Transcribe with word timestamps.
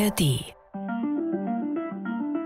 ARD. 0.00 0.54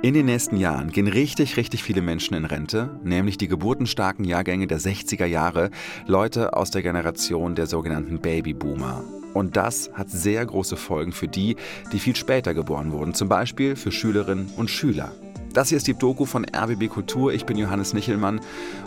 In 0.03 0.13
den 0.13 0.27
nächsten 0.27 0.57
Jahren 0.57 0.91
gehen 0.91 1.07
richtig, 1.07 1.57
richtig 1.57 1.85
viele 1.85 2.03
Menschen 2.03 2.35
in 2.35 2.45
Rente, 2.45 2.99
nämlich 3.05 3.39
die 3.39 3.49
geburtenstarken 3.49 4.25
Jahrgänge 4.25 4.67
der 4.67 4.81
60er 4.81 5.25
Jahre, 5.25 5.71
Leute 6.07 6.57
aus 6.57 6.73
der 6.73 6.83
Generation 6.83 7.55
der 7.55 7.67
sogenannten 7.67 8.19
Babyboomer. 8.19 9.05
Und 9.35 9.57
das 9.57 9.91
hat 9.95 10.11
sehr 10.11 10.45
große 10.45 10.77
Folgen 10.77 11.13
für 11.13 11.29
die, 11.29 11.57
die 11.93 12.01
viel 12.01 12.17
später 12.17 12.55
geboren 12.55 12.93
wurden, 12.93 13.15
zum 13.15 13.29
Beispiel 13.29 13.77
für 13.77 13.93
Schülerinnen 13.93 14.51
und 14.57 14.69
Schüler. 14.69 15.13
Das 15.53 15.69
hier 15.69 15.79
ist 15.79 15.87
die 15.87 15.95
Doku 15.95 16.25
von 16.25 16.45
RBB 16.45 16.89
Kultur. 16.89 17.33
Ich 17.33 17.47
bin 17.47 17.57
Johannes 17.57 17.95
Nichelmann 17.95 18.41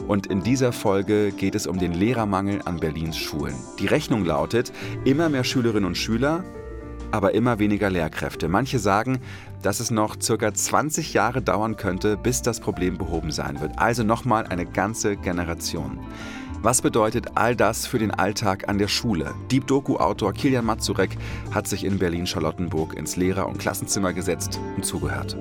und 0.09 0.27
in 0.27 0.43
dieser 0.43 0.73
Folge 0.73 1.31
geht 1.31 1.55
es 1.55 1.67
um 1.67 1.79
den 1.79 1.93
Lehrermangel 1.93 2.61
an 2.65 2.81
Berlins 2.81 3.17
Schulen. 3.17 3.55
Die 3.79 3.87
Rechnung 3.87 4.25
lautet, 4.25 4.73
immer 5.05 5.29
mehr 5.29 5.45
Schülerinnen 5.45 5.85
und 5.85 5.95
Schüler, 5.95 6.43
aber 7.11 7.33
immer 7.33 7.59
weniger 7.59 7.89
Lehrkräfte. 7.89 8.47
Manche 8.47 8.79
sagen, 8.79 9.19
dass 9.61 9.79
es 9.79 9.91
noch 9.91 10.15
circa 10.21 10.53
20 10.53 11.13
Jahre 11.13 11.41
dauern 11.41 11.77
könnte, 11.77 12.17
bis 12.17 12.41
das 12.41 12.59
Problem 12.59 12.97
behoben 12.97 13.31
sein 13.31 13.59
wird. 13.61 13.77
Also 13.77 14.03
nochmal 14.03 14.45
eine 14.47 14.65
ganze 14.65 15.17
Generation. 15.17 15.99
Was 16.61 16.81
bedeutet 16.81 17.27
all 17.35 17.55
das 17.55 17.85
für 17.85 17.99
den 17.99 18.11
Alltag 18.11 18.67
an 18.67 18.77
der 18.77 18.87
Schule? 18.87 19.33
Deep 19.51 19.67
Doku-Autor 19.67 20.33
Kilian 20.33 20.65
Mazurek 20.65 21.17
hat 21.53 21.67
sich 21.67 21.83
in 21.83 21.99
Berlin-Charlottenburg 21.99 22.95
ins 22.95 23.15
Lehrer- 23.15 23.47
und 23.47 23.59
Klassenzimmer 23.59 24.13
gesetzt 24.13 24.59
und 24.75 24.83
zugehört. 24.83 25.37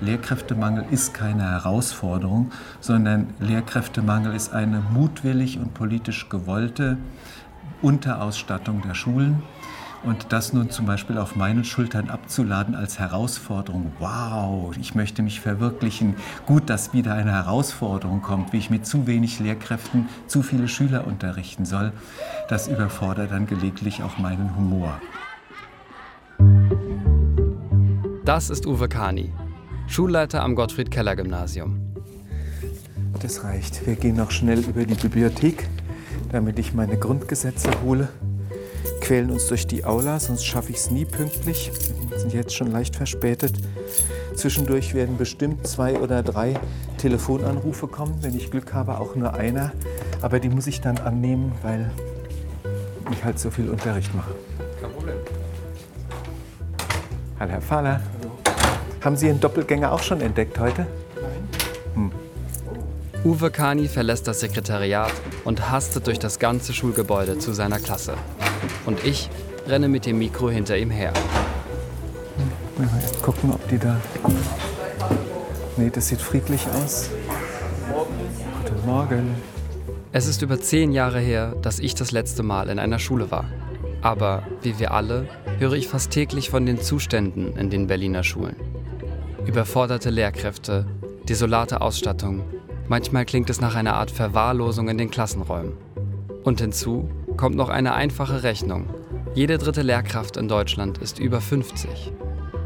Lehrkräftemangel 0.00 0.84
ist 0.90 1.14
keine 1.14 1.50
Herausforderung, 1.50 2.52
sondern 2.80 3.28
Lehrkräftemangel 3.40 4.34
ist 4.34 4.52
eine 4.52 4.80
mutwillig 4.80 5.58
und 5.58 5.74
politisch 5.74 6.28
gewollte 6.28 6.98
Unterausstattung 7.82 8.82
der 8.82 8.94
Schulen. 8.94 9.42
Und 10.04 10.32
das 10.32 10.52
nun 10.52 10.70
zum 10.70 10.86
Beispiel 10.86 11.18
auf 11.18 11.34
meinen 11.34 11.64
Schultern 11.64 12.08
abzuladen 12.08 12.76
als 12.76 13.00
Herausforderung, 13.00 13.92
wow, 13.98 14.72
ich 14.78 14.94
möchte 14.94 15.22
mich 15.22 15.40
verwirklichen, 15.40 16.14
gut, 16.46 16.70
dass 16.70 16.92
wieder 16.92 17.14
eine 17.14 17.32
Herausforderung 17.32 18.22
kommt, 18.22 18.52
wie 18.52 18.58
ich 18.58 18.70
mit 18.70 18.86
zu 18.86 19.08
wenig 19.08 19.40
Lehrkräften 19.40 20.08
zu 20.28 20.42
viele 20.42 20.68
Schüler 20.68 21.06
unterrichten 21.06 21.64
soll, 21.64 21.92
das 22.48 22.68
überfordert 22.68 23.32
dann 23.32 23.46
gelegentlich 23.46 24.04
auch 24.04 24.18
meinen 24.18 24.54
Humor. 24.54 25.00
Das 28.24 28.50
ist 28.50 28.66
Uwe 28.66 28.88
Kani, 28.88 29.32
Schulleiter 29.88 30.42
am 30.42 30.54
Gottfried-Keller-Gymnasium. 30.54 31.80
Das 33.20 33.42
reicht. 33.42 33.84
Wir 33.86 33.96
gehen 33.96 34.16
noch 34.16 34.30
schnell 34.30 34.60
über 34.60 34.84
die 34.84 34.94
Bibliothek, 34.94 35.66
damit 36.30 36.58
ich 36.58 36.74
meine 36.74 36.98
Grundgesetze 36.98 37.70
hole. 37.82 38.08
Quälen 39.00 39.30
uns 39.30 39.46
durch 39.46 39.66
die 39.66 39.84
Aula, 39.84 40.20
sonst 40.20 40.44
schaffe 40.44 40.70
ich 40.70 40.76
es 40.76 40.90
nie 40.90 41.04
pünktlich. 41.04 41.72
Wir 42.10 42.18
sind 42.18 42.34
jetzt 42.34 42.54
schon 42.54 42.70
leicht 42.70 42.94
verspätet. 42.94 43.54
Zwischendurch 44.36 44.94
werden 44.94 45.16
bestimmt 45.16 45.66
zwei 45.66 45.98
oder 45.98 46.22
drei 46.22 46.54
Telefonanrufe 46.98 47.88
kommen, 47.88 48.18
wenn 48.20 48.36
ich 48.36 48.50
Glück 48.50 48.74
habe, 48.74 48.98
auch 49.00 49.16
nur 49.16 49.34
einer. 49.34 49.72
Aber 50.20 50.38
die 50.38 50.50
muss 50.50 50.66
ich 50.66 50.80
dann 50.80 50.98
annehmen, 50.98 51.52
weil 51.62 51.90
ich 53.10 53.24
halt 53.24 53.38
so 53.38 53.50
viel 53.50 53.68
Unterricht 53.70 54.14
mache. 54.14 54.32
Kein 54.80 54.92
Problem. 54.92 55.16
Hallo, 57.40 57.52
Herr 57.52 57.62
Fahler. 57.62 58.00
Haben 59.00 59.16
Sie 59.16 59.28
Ihren 59.28 59.40
Doppelgänger 59.40 59.92
auch 59.92 60.02
schon 60.02 60.20
entdeckt 60.20 60.58
heute? 60.58 60.86
Nein. 61.14 61.48
Hm. 61.94 62.12
Uwe 63.24 63.50
Kani 63.50 63.86
verlässt 63.86 64.26
das 64.26 64.40
Sekretariat 64.40 65.12
und 65.44 65.70
hastet 65.70 66.06
durch 66.06 66.18
das 66.18 66.38
ganze 66.38 66.72
Schulgebäude 66.72 67.38
zu 67.38 67.52
seiner 67.52 67.78
Klasse. 67.78 68.14
Und 68.86 69.04
ich 69.04 69.30
renne 69.68 69.88
mit 69.88 70.06
dem 70.06 70.18
Mikro 70.18 70.50
hinter 70.50 70.76
ihm 70.76 70.90
her. 70.90 71.12
Mal 72.76 72.88
erst 73.00 73.22
gucken, 73.22 73.52
ob 73.52 73.68
die 73.68 73.78
da. 73.78 74.00
Nee, 75.76 75.90
das 75.90 76.08
sieht 76.08 76.20
friedlich 76.20 76.66
aus. 76.68 77.10
Guten 78.64 78.86
Morgen. 78.86 79.34
Es 80.10 80.26
ist 80.26 80.42
über 80.42 80.60
zehn 80.60 80.92
Jahre 80.92 81.20
her, 81.20 81.54
dass 81.62 81.78
ich 81.78 81.94
das 81.94 82.12
letzte 82.12 82.42
Mal 82.42 82.68
in 82.68 82.78
einer 82.78 82.98
Schule 82.98 83.30
war. 83.30 83.44
Aber 84.00 84.42
wie 84.62 84.78
wir 84.78 84.92
alle 84.92 85.28
höre 85.58 85.74
ich 85.74 85.88
fast 85.88 86.10
täglich 86.10 86.50
von 86.50 86.66
den 86.66 86.80
Zuständen 86.80 87.56
in 87.56 87.68
den 87.68 87.88
Berliner 87.88 88.22
Schulen. 88.22 88.56
Überforderte 89.48 90.10
Lehrkräfte, 90.10 90.84
desolate 91.26 91.80
Ausstattung. 91.80 92.44
Manchmal 92.86 93.24
klingt 93.24 93.48
es 93.48 93.62
nach 93.62 93.76
einer 93.76 93.94
Art 93.94 94.10
Verwahrlosung 94.10 94.90
in 94.90 94.98
den 94.98 95.10
Klassenräumen. 95.10 95.72
Und 96.44 96.60
hinzu 96.60 97.08
kommt 97.38 97.56
noch 97.56 97.70
eine 97.70 97.94
einfache 97.94 98.42
Rechnung. 98.42 98.90
Jede 99.34 99.56
dritte 99.56 99.80
Lehrkraft 99.80 100.36
in 100.36 100.48
Deutschland 100.48 100.98
ist 100.98 101.18
über 101.18 101.40
50. 101.40 102.12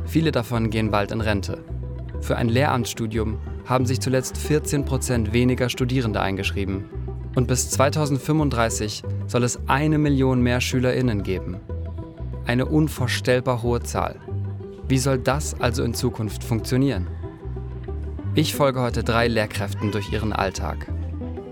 Viele 0.06 0.32
davon 0.32 0.70
gehen 0.70 0.90
bald 0.90 1.12
in 1.12 1.20
Rente. 1.20 1.62
Für 2.20 2.34
ein 2.34 2.48
Lehramtsstudium 2.48 3.38
haben 3.64 3.86
sich 3.86 4.00
zuletzt 4.00 4.36
14 4.36 4.84
Prozent 4.84 5.32
weniger 5.32 5.68
Studierende 5.68 6.20
eingeschrieben. 6.20 6.86
Und 7.36 7.46
bis 7.46 7.70
2035 7.70 9.04
soll 9.28 9.44
es 9.44 9.60
eine 9.68 9.98
Million 9.98 10.42
mehr 10.42 10.60
SchülerInnen 10.60 11.22
geben. 11.22 11.60
Eine 12.44 12.66
unvorstellbar 12.66 13.62
hohe 13.62 13.84
Zahl. 13.84 14.16
Wie 14.92 14.98
soll 14.98 15.16
das 15.16 15.58
also 15.58 15.84
in 15.84 15.94
Zukunft 15.94 16.44
funktionieren? 16.44 17.06
Ich 18.34 18.54
folge 18.54 18.82
heute 18.82 19.02
drei 19.02 19.26
Lehrkräften 19.26 19.90
durch 19.90 20.12
ihren 20.12 20.34
Alltag. 20.34 20.86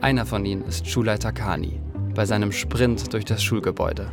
Einer 0.03 0.27
von 0.27 0.45
ihnen 0.45 0.61
ist 0.67 0.87
Schulleiter 0.87 1.33
Kani 1.33 1.81
bei 2.15 2.27
seinem 2.27 2.53
Sprint 2.53 3.15
durch 3.15 3.25
das 3.25 3.43
Schulgebäude. 3.43 4.13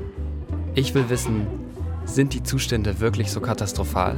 Ich 0.75 0.95
will 0.95 1.09
wissen, 1.09 1.45
sind 2.05 2.35
die 2.35 2.43
Zustände 2.43 3.01
wirklich 3.01 3.29
so 3.29 3.41
katastrophal? 3.41 4.15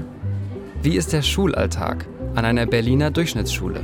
Wie 0.84 0.96
ist 0.96 1.12
der 1.12 1.24
Schulalltag 1.24 2.06
an 2.36 2.46
einer 2.46 2.68
Berliner 2.68 3.10
Durchschnittsschule? 3.10 3.82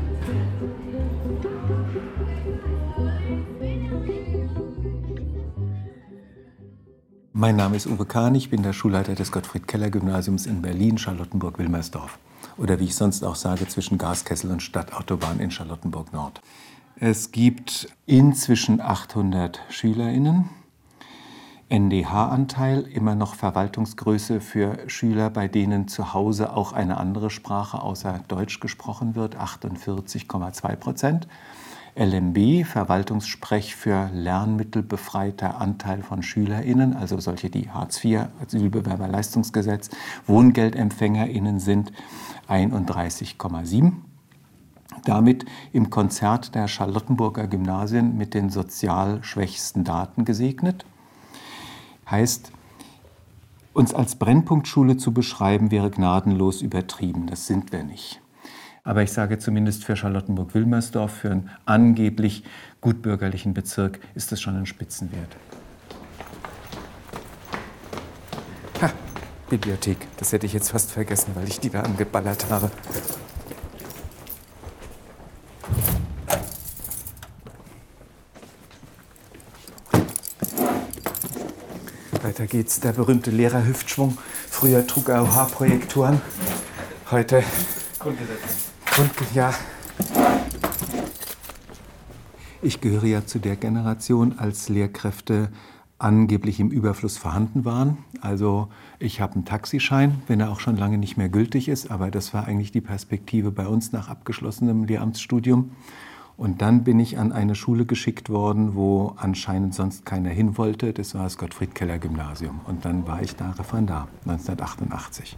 Mein 7.38 7.58
Name 7.58 7.76
ist 7.76 7.86
Uwe 7.86 8.06
Kahn, 8.06 8.34
ich 8.34 8.50
bin 8.50 8.64
der 8.64 8.72
Schulleiter 8.72 9.14
des 9.14 9.30
Gottfried-Keller-Gymnasiums 9.30 10.46
in 10.46 10.62
Berlin, 10.62 10.98
Charlottenburg-Wilmersdorf. 10.98 12.18
Oder 12.56 12.80
wie 12.80 12.86
ich 12.86 12.96
sonst 12.96 13.26
auch 13.26 13.36
sage, 13.36 13.68
zwischen 13.68 13.98
Gaskessel 13.98 14.52
und 14.52 14.64
Stadtautobahn 14.64 15.42
in 15.42 15.52
Charlottenburg-Nord. 15.52 16.40
Es 16.96 17.34
gibt 17.34 17.90
inzwischen 18.06 18.80
800 18.80 19.60
SchülerInnen. 19.68 20.50
NDH-Anteil, 21.68 22.84
immer 22.84 23.16
noch 23.16 23.36
Verwaltungsgröße 23.36 24.40
für 24.40 24.88
Schüler, 24.88 25.30
bei 25.30 25.50
denen 25.50 25.90
zu 25.90 26.14
Hause 26.14 26.54
auch 26.54 26.72
eine 26.72 26.96
andere 26.96 27.30
Sprache 27.30 27.82
außer 27.82 28.22
Deutsch 28.30 28.62
gesprochen 28.62 29.16
wird, 29.16 29.36
48,2 29.36 30.76
Prozent. 30.78 31.28
LMB, 31.98 32.66
Verwaltungssprech 32.66 33.74
für 33.74 34.10
lernmittelbefreiter 34.14 35.62
Anteil 35.62 36.04
von 36.04 36.24
SchülerInnen, 36.24 36.94
also 36.94 37.22
solche, 37.22 37.50
die 37.50 37.70
Hartz 37.70 38.04
IV, 38.04 38.28
Asylbewerberleistungsgesetz, 38.46 39.90
WohngeldempfängerInnen 40.28 41.60
sind 41.60 41.94
31,7. 42.50 43.94
Damit 45.06 45.46
im 45.72 45.90
Konzert 45.90 46.54
der 46.54 46.68
Charlottenburger 46.68 47.48
Gymnasien 47.48 48.18
mit 48.18 48.34
den 48.34 48.50
sozial 48.50 49.24
schwächsten 49.24 49.86
Daten 49.86 50.26
gesegnet. 50.26 50.86
Heißt, 52.12 52.52
uns 53.74 53.94
als 53.94 54.16
Brennpunktschule 54.16 54.98
zu 54.98 55.14
beschreiben, 55.14 55.72
wäre 55.72 55.92
gnadenlos 55.92 56.62
übertrieben. 56.62 57.28
Das 57.28 57.48
sind 57.48 57.72
wir 57.72 57.84
nicht. 57.84 58.22
Aber 58.86 59.02
ich 59.02 59.12
sage 59.12 59.40
zumindest 59.40 59.84
für 59.84 59.96
Charlottenburg-Wilmersdorf, 59.96 61.12
für 61.12 61.32
einen 61.32 61.50
angeblich 61.66 62.44
gutbürgerlichen 62.82 63.56
Bezirk, 63.56 64.00
ist 64.14 64.32
das 64.32 64.40
schon 64.40 64.56
ein 64.56 64.68
Spitzenwert. 64.68 65.36
Ha, 68.84 68.92
Bibliothek. 69.50 69.98
Das 70.18 70.32
hätte 70.32 70.46
ich 70.46 70.54
jetzt 70.54 70.70
fast 70.70 70.92
vergessen, 70.92 71.32
weil 71.34 71.48
ich 71.48 71.60
die 71.60 71.72
da 71.72 71.82
angeballert 71.82 72.46
habe. 72.52 72.70
Weiter 82.22 82.46
geht's. 82.46 82.80
Der 82.82 82.92
berühmte 82.92 83.32
Lehrerhüftschwung. 83.32 84.16
Früher 84.48 84.86
trug 84.86 85.10
er 85.10 85.24
OH-Projektoren. 85.24 86.22
Heute 87.10 87.44
Grundgesetz. 87.98 88.75
Und 88.98 89.12
ja, 89.34 89.54
ich 92.62 92.80
gehöre 92.80 93.04
ja 93.04 93.26
zu 93.26 93.40
der 93.40 93.58
Generation, 93.58 94.40
als 94.40 94.70
Lehrkräfte 94.70 95.50
angeblich 96.00 96.60
im 96.60 96.72
Überfluss 96.72 97.18
vorhanden 97.18 97.66
waren. 97.66 97.98
Also 98.22 98.70
ich 98.98 99.22
habe 99.22 99.36
einen 99.36 99.46
Taxischein, 99.46 100.22
wenn 100.28 100.40
er 100.40 100.50
auch 100.50 100.60
schon 100.60 100.78
lange 100.78 100.98
nicht 100.98 101.18
mehr 101.18 101.30
gültig 101.30 101.68
ist, 101.68 101.92
aber 101.92 102.10
das 102.10 102.34
war 102.34 102.46
eigentlich 102.46 102.72
die 102.72 102.82
Perspektive 102.82 103.52
bei 103.52 103.68
uns 103.68 103.92
nach 103.92 104.08
abgeschlossenem 104.08 104.86
Lehramtsstudium. 104.86 105.72
Und 106.38 106.62
dann 106.62 106.84
bin 106.84 107.00
ich 107.00 107.18
an 107.18 107.34
eine 107.34 107.56
Schule 107.56 107.86
geschickt 107.86 108.30
worden, 108.30 108.76
wo 108.76 109.14
anscheinend 109.18 109.76
sonst 109.76 110.06
keiner 110.06 110.30
hin 110.30 110.58
wollte. 110.58 110.94
Das 110.94 111.16
war 111.16 111.24
das 111.24 111.38
Gottfried-Keller-Gymnasium. 111.38 112.62
Und 112.66 112.86
dann 112.86 113.06
war 113.08 113.22
ich 113.22 113.36
da 113.36 113.52
Referendar, 113.52 114.08
1988. 114.26 115.38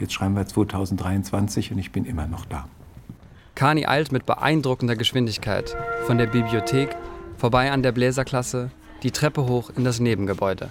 Jetzt 0.00 0.12
schreiben 0.12 0.34
wir 0.34 0.46
2023 0.46 1.72
und 1.72 1.78
ich 1.78 1.92
bin 1.92 2.04
immer 2.04 2.26
noch 2.26 2.46
da. 2.46 2.66
Kani 3.54 3.86
eilt 3.86 4.10
mit 4.10 4.26
beeindruckender 4.26 4.96
Geschwindigkeit 4.96 5.76
von 6.06 6.18
der 6.18 6.26
Bibliothek 6.26 6.96
vorbei 7.36 7.70
an 7.70 7.82
der 7.82 7.92
Bläserklasse 7.92 8.70
die 9.04 9.12
Treppe 9.12 9.46
hoch 9.46 9.70
in 9.76 9.84
das 9.84 10.00
Nebengebäude. 10.00 10.70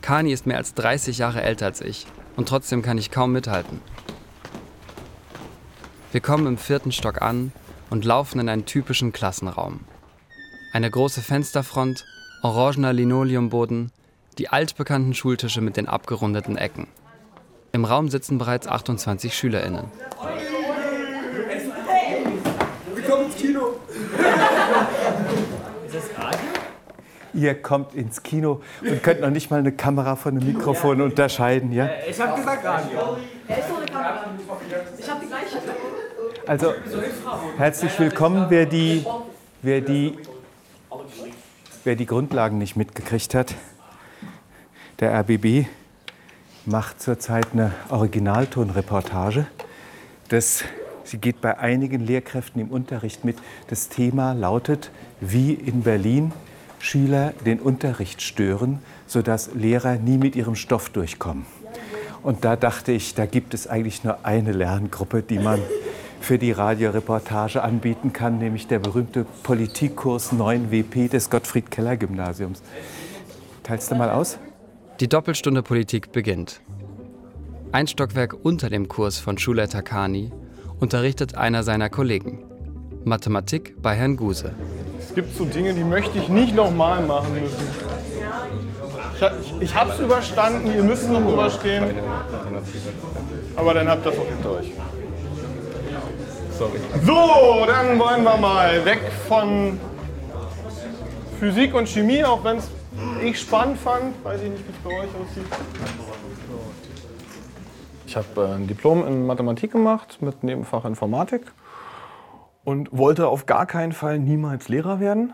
Kani 0.00 0.32
ist 0.32 0.46
mehr 0.46 0.56
als 0.56 0.74
30 0.74 1.18
Jahre 1.18 1.42
älter 1.42 1.66
als 1.66 1.82
ich 1.82 2.06
und 2.36 2.48
trotzdem 2.48 2.80
kann 2.80 2.96
ich 2.96 3.10
kaum 3.10 3.32
mithalten. 3.32 3.82
Wir 6.12 6.20
kommen 6.20 6.46
im 6.46 6.56
vierten 6.56 6.92
Stock 6.92 7.20
an 7.20 7.52
und 7.90 8.04
laufen 8.04 8.40
in 8.40 8.48
einen 8.48 8.64
typischen 8.64 9.12
Klassenraum. 9.12 9.80
Eine 10.72 10.90
große 10.90 11.20
Fensterfront, 11.20 12.06
orangener 12.42 12.92
Linoleumboden, 12.92 13.92
die 14.38 14.48
altbekannten 14.48 15.12
Schultische 15.12 15.60
mit 15.60 15.76
den 15.76 15.88
abgerundeten 15.88 16.56
Ecken. 16.56 16.86
Im 17.72 17.84
Raum 17.84 18.08
sitzen 18.08 18.38
bereits 18.38 18.66
28 18.66 19.34
SchülerInnen. 19.36 19.84
Willkommen 22.94 23.26
ins 23.26 23.36
Kino! 23.36 23.80
Ist 25.86 25.94
das 25.94 26.04
Radio? 26.16 26.38
Ihr 27.32 27.54
kommt 27.60 27.94
ins 27.94 28.22
Kino 28.22 28.60
und 28.82 29.02
könnt 29.02 29.20
noch 29.20 29.30
nicht 29.30 29.50
mal 29.50 29.58
eine 29.58 29.72
Kamera 29.72 30.16
von 30.16 30.36
einem 30.36 30.46
Mikrofon 30.46 31.00
unterscheiden, 31.00 31.72
ja? 31.72 31.88
Ich 32.08 32.20
habe 32.20 32.36
gesagt 32.36 32.64
Radio. 32.64 33.16
Ich 34.98 35.10
habe 35.10 35.20
die 35.20 35.26
gleiche. 35.26 35.58
Also, 36.46 36.74
herzlich 37.56 37.98
willkommen, 37.98 38.46
wer 38.48 38.66
die, 38.66 39.04
wer, 39.62 39.80
die, 39.80 40.18
wer 41.84 41.94
die 41.94 42.06
Grundlagen 42.06 42.58
nicht 42.58 42.76
mitgekriegt 42.76 43.34
hat. 43.34 43.54
Der 44.98 45.12
RBB 45.20 45.66
macht 46.66 47.00
zurzeit 47.00 47.48
eine 47.52 47.72
Originaltonreportage. 47.90 49.46
Das, 50.28 50.64
sie 51.04 51.18
geht 51.18 51.40
bei 51.40 51.58
einigen 51.58 52.04
Lehrkräften 52.04 52.60
im 52.60 52.68
Unterricht 52.70 53.24
mit. 53.24 53.38
Das 53.68 53.88
Thema 53.88 54.32
lautet, 54.32 54.90
wie 55.20 55.54
in 55.54 55.82
Berlin 55.82 56.32
Schüler 56.80 57.32
den 57.46 57.60
Unterricht 57.60 58.22
stören, 58.22 58.80
sodass 59.06 59.50
Lehrer 59.54 59.96
nie 59.96 60.18
mit 60.18 60.34
ihrem 60.34 60.56
Stoff 60.56 60.90
durchkommen. 60.90 61.46
Und 62.22 62.44
da 62.44 62.56
dachte 62.56 62.92
ich, 62.92 63.14
da 63.14 63.26
gibt 63.26 63.54
es 63.54 63.66
eigentlich 63.66 64.02
nur 64.02 64.24
eine 64.24 64.52
Lerngruppe, 64.52 65.22
die 65.22 65.38
man 65.38 65.60
für 66.20 66.38
die 66.38 66.52
Radioreportage 66.52 67.62
anbieten 67.62 68.12
kann, 68.12 68.38
nämlich 68.38 68.66
der 68.66 68.78
berühmte 68.78 69.24
Politikkurs 69.42 70.32
9 70.32 70.70
WP 70.70 71.08
des 71.08 71.30
Gottfried 71.30 71.70
Keller 71.70 71.96
Gymnasiums. 71.96 72.62
Teilst 73.62 73.90
du 73.90 73.94
mal 73.94 74.10
aus? 74.10 74.38
Die 75.00 75.08
Doppelstunde 75.08 75.62
Politik 75.62 76.12
beginnt. 76.12 76.60
Ein 77.72 77.86
Stockwerk 77.86 78.36
unter 78.42 78.68
dem 78.68 78.88
Kurs 78.88 79.18
von 79.18 79.38
Schulleiter 79.38 79.82
Kani 79.82 80.32
unterrichtet 80.78 81.36
einer 81.36 81.62
seiner 81.62 81.88
Kollegen. 81.88 82.40
Mathematik 83.04 83.80
bei 83.80 83.94
Herrn 83.94 84.16
Guse. 84.16 84.52
Es 85.00 85.14
gibt 85.14 85.36
so 85.36 85.44
Dinge, 85.44 85.74
die 85.74 85.84
möchte 85.84 86.18
ich 86.18 86.28
nicht 86.28 86.54
nochmal 86.54 87.02
machen 87.02 87.34
müssen. 87.40 87.68
Ich, 89.40 89.62
ich 89.62 89.74
habe 89.74 89.90
es 89.92 89.98
überstanden, 89.98 90.72
ihr 90.74 90.82
müsst 90.82 91.10
noch 91.10 91.20
überstehen. 91.20 91.84
Aber 93.56 93.74
dann 93.74 93.88
habt 93.88 94.06
ihr 94.06 94.10
das 94.10 94.20
auch 94.20 94.26
hinter 94.28 94.50
euch. 94.52 94.72
Sorry. 96.58 96.78
So, 97.04 97.66
dann 97.66 97.98
wollen 97.98 98.22
wir 98.22 98.36
mal 98.36 98.84
weg 98.84 99.00
von 99.26 99.80
Physik 101.38 101.74
und 101.74 101.88
Chemie, 101.88 102.22
auch 102.22 102.44
wenn 102.44 102.58
es 102.58 102.68
ich 103.22 103.40
spannend 103.40 103.78
fand. 103.78 104.22
Weiß 104.24 104.40
ich 104.42 104.50
nicht, 104.50 104.64
wie 104.66 104.72
es 104.72 104.78
bei 104.84 104.90
euch 104.90 105.08
aussieht. 105.08 105.46
Ich 108.06 108.16
habe 108.16 108.26
äh, 108.36 108.54
ein 108.56 108.66
Diplom 108.66 109.06
in 109.06 109.26
Mathematik 109.26 109.72
gemacht 109.72 110.18
mit 110.20 110.42
Nebenfach 110.42 110.84
Informatik 110.84 111.42
und 112.64 112.88
wollte 112.96 113.28
auf 113.28 113.46
gar 113.46 113.66
keinen 113.66 113.92
Fall 113.92 114.18
niemals 114.18 114.68
Lehrer 114.68 115.00
werden. 115.00 115.32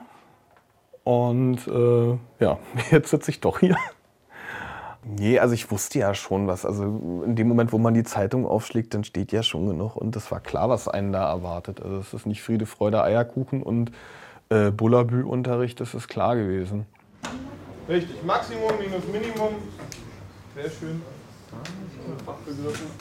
Und 1.04 1.66
äh, 1.68 2.18
ja, 2.44 2.58
jetzt 2.90 3.10
sitze 3.10 3.30
ich 3.30 3.40
doch 3.40 3.60
hier. 3.60 3.76
Nee, 5.04 5.38
also 5.38 5.54
ich 5.54 5.70
wusste 5.70 6.00
ja 6.00 6.14
schon 6.14 6.48
was. 6.48 6.66
Also 6.66 7.22
in 7.24 7.36
dem 7.36 7.46
Moment, 7.46 7.72
wo 7.72 7.78
man 7.78 7.94
die 7.94 8.02
Zeitung 8.02 8.44
aufschlägt, 8.44 8.92
dann 8.92 9.04
steht 9.04 9.30
ja 9.30 9.44
schon 9.44 9.68
genug. 9.68 9.94
Und 9.94 10.16
es 10.16 10.32
war 10.32 10.40
klar, 10.40 10.68
was 10.68 10.88
einen 10.88 11.12
da 11.12 11.30
erwartet. 11.30 11.80
Also 11.80 11.98
es 11.98 12.12
ist 12.12 12.26
nicht 12.26 12.42
Friede, 12.42 12.66
Freude, 12.66 13.02
Eierkuchen 13.04 13.62
und 13.62 13.92
äh, 14.48 14.72
Bullabü-Unterricht, 14.72 15.80
das 15.80 15.94
ist 15.94 16.08
klar 16.08 16.34
gewesen. 16.34 16.86
Richtig, 17.88 18.22
Maximum 18.24 18.72
minus 18.80 19.06
Minimum. 19.06 19.54
Sehr 20.54 20.70
schön. 20.70 21.02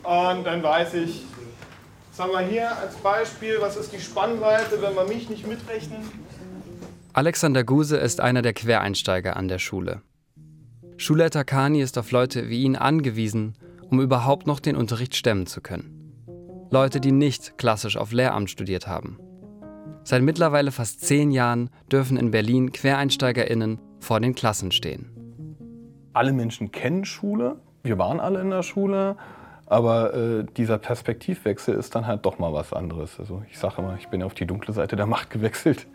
Und 0.03 0.43
dann 0.43 0.61
weiß 0.61 0.93
ich, 0.95 1.25
was 2.15 2.23
haben 2.23 2.31
wir 2.31 2.47
hier 2.47 2.77
als 2.77 2.95
Beispiel, 2.95 3.57
was 3.59 3.75
ist 3.75 3.91
die 3.91 3.99
Spannweite, 3.99 4.81
wenn 4.81 4.95
wir 4.95 5.05
mich 5.05 5.29
nicht 5.29 5.45
mitrechnen? 5.45 5.99
Alexander 7.11 7.65
Guse 7.65 7.97
ist 7.97 8.21
einer 8.21 8.41
der 8.41 8.53
Quereinsteiger 8.53 9.35
an 9.35 9.49
der 9.49 9.59
Schule. 9.59 10.01
Schulleiter 10.95 11.43
Kani 11.43 11.81
ist 11.81 11.97
auf 11.97 12.11
Leute 12.11 12.47
wie 12.47 12.63
ihn 12.63 12.77
angewiesen, 12.77 13.55
um 13.89 13.99
überhaupt 13.99 14.47
noch 14.47 14.61
den 14.61 14.77
Unterricht 14.77 15.15
stemmen 15.15 15.45
zu 15.45 15.59
können. 15.59 16.13
Leute, 16.71 17.01
die 17.01 17.11
nicht 17.11 17.57
klassisch 17.57 17.97
auf 17.97 18.13
Lehramt 18.13 18.49
studiert 18.49 18.87
haben. 18.87 19.19
Seit 20.05 20.21
mittlerweile 20.21 20.71
fast 20.71 21.01
zehn 21.01 21.31
Jahren 21.31 21.69
dürfen 21.91 22.15
in 22.15 22.31
Berlin 22.31 22.71
QuereinsteigerInnen 22.71 23.81
vor 23.99 24.21
den 24.21 24.35
Klassen 24.35 24.71
stehen. 24.71 25.09
Alle 26.13 26.31
Menschen 26.31 26.71
kennen 26.71 27.03
Schule, 27.03 27.57
wir 27.83 27.97
waren 27.97 28.21
alle 28.21 28.39
in 28.39 28.51
der 28.51 28.63
Schule, 28.63 29.17
aber 29.65 30.13
äh, 30.13 30.45
dieser 30.57 30.77
Perspektivwechsel 30.77 31.75
ist 31.75 31.95
dann 31.95 32.05
halt 32.05 32.25
doch 32.25 32.39
mal 32.39 32.53
was 32.53 32.73
anderes. 32.73 33.19
Also 33.19 33.43
ich 33.49 33.57
sage 33.57 33.81
immer, 33.81 33.97
ich 33.99 34.07
bin 34.07 34.21
auf 34.21 34.33
die 34.33 34.45
dunkle 34.45 34.73
Seite 34.73 34.95
der 34.95 35.07
Macht 35.07 35.29
gewechselt. 35.29 35.87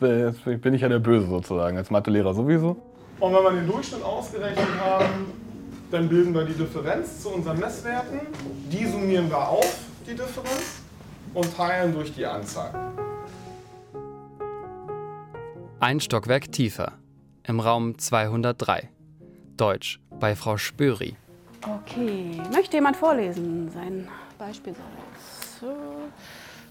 Jetzt 0.00 0.44
bin 0.44 0.72
ich 0.72 0.80
ja 0.80 0.88
der 0.88 0.98
Böse 0.98 1.26
sozusagen, 1.26 1.76
als 1.76 1.90
Mathelehrer 1.90 2.32
sowieso. 2.32 2.76
Und 3.20 3.34
wenn 3.34 3.42
wir 3.42 3.50
den 3.50 3.66
Durchschnitt 3.66 4.02
ausgerechnet 4.02 4.66
haben, 4.80 5.26
dann 5.90 6.08
bilden 6.08 6.32
wir 6.32 6.44
die 6.44 6.54
Differenz 6.54 7.20
zu 7.22 7.30
unseren 7.30 7.58
Messwerten. 7.58 8.20
Die 8.72 8.86
summieren 8.86 9.28
wir 9.28 9.46
auf, 9.46 9.78
die 10.06 10.14
Differenz, 10.14 10.80
und 11.34 11.54
teilen 11.54 11.92
durch 11.92 12.14
die 12.14 12.24
Anzahl. 12.24 12.72
Ein 15.80 16.00
Stockwerk 16.00 16.50
tiefer, 16.50 16.92
im 17.44 17.60
Raum 17.60 17.98
203. 17.98 18.88
Deutsch 19.56 20.00
bei 20.18 20.34
Frau 20.34 20.56
Spöri. 20.56 21.16
Okay, 21.62 22.40
möchte 22.52 22.76
jemand 22.76 22.96
vorlesen? 22.96 23.70
Sein 23.72 24.08
Beispielsatz. 24.38 24.84
So. 25.60 25.66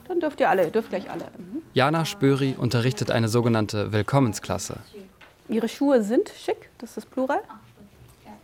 Dann 0.07 0.19
dürft 0.19 0.39
ihr 0.39 0.49
alle, 0.49 0.71
dürft 0.71 0.89
gleich 0.89 1.09
alle. 1.09 1.25
Mhm. 1.37 1.61
Jana 1.73 2.03
Spöri 2.05 2.55
unterrichtet 2.57 3.11
eine 3.11 3.29
sogenannte 3.29 3.91
Willkommensklasse. 3.91 4.77
Ihre 5.47 5.69
Schuhe 5.69 6.01
sind 6.01 6.31
schick, 6.43 6.69
das 6.79 6.97
ist 6.97 7.11
Plural. 7.11 7.41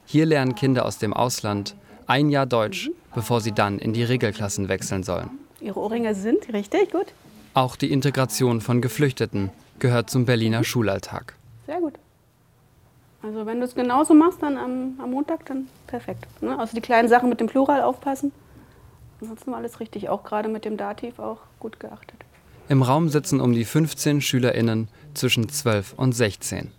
Hier 0.05 0.27
lernen 0.27 0.53
Kinder 0.53 0.85
aus 0.85 0.99
dem 0.99 1.13
Ausland 1.13 1.75
ein 2.05 2.29
Jahr 2.29 2.45
Deutsch, 2.45 2.91
bevor 3.15 3.41
sie 3.41 3.51
dann 3.51 3.79
in 3.79 3.93
die 3.93 4.03
Regelklassen 4.03 4.69
wechseln 4.69 5.01
sollen. 5.01 5.31
Ihre 5.59 5.79
Ohrringe 5.79 6.13
sind 6.13 6.53
richtig, 6.53 6.91
gut. 6.91 7.07
Auch 7.55 7.75
die 7.75 7.91
Integration 7.91 8.61
von 8.61 8.81
Geflüchteten 8.81 9.49
gehört 9.79 10.09
zum 10.11 10.25
Berliner 10.25 10.63
Schulalltag. 10.63 11.35
Sehr 11.65 11.79
gut. 11.79 11.93
Also 13.25 13.47
wenn 13.47 13.59
du 13.59 13.65
es 13.65 13.73
genauso 13.73 14.13
machst, 14.13 14.43
dann 14.43 14.55
am, 14.55 14.99
am 15.01 15.09
Montag, 15.09 15.45
dann 15.47 15.67
perfekt. 15.87 16.27
Ne? 16.41 16.59
Also 16.59 16.75
die 16.75 16.81
kleinen 16.81 17.07
Sachen 17.07 17.27
mit 17.27 17.39
dem 17.39 17.47
Plural 17.47 17.81
aufpassen. 17.81 18.31
Ansonsten 19.19 19.51
war 19.51 19.57
alles 19.57 19.79
richtig, 19.79 20.09
auch 20.09 20.23
gerade 20.23 20.47
mit 20.47 20.63
dem 20.63 20.77
Dativ 20.77 21.17
auch 21.17 21.39
gut 21.59 21.79
geachtet. 21.79 22.19
Im 22.69 22.83
Raum 22.83 23.09
sitzen 23.09 23.41
um 23.41 23.53
die 23.53 23.65
15 23.65 24.21
SchülerInnen 24.21 24.89
zwischen 25.15 25.49
12 25.49 25.93
und 25.97 26.11
16. 26.11 26.71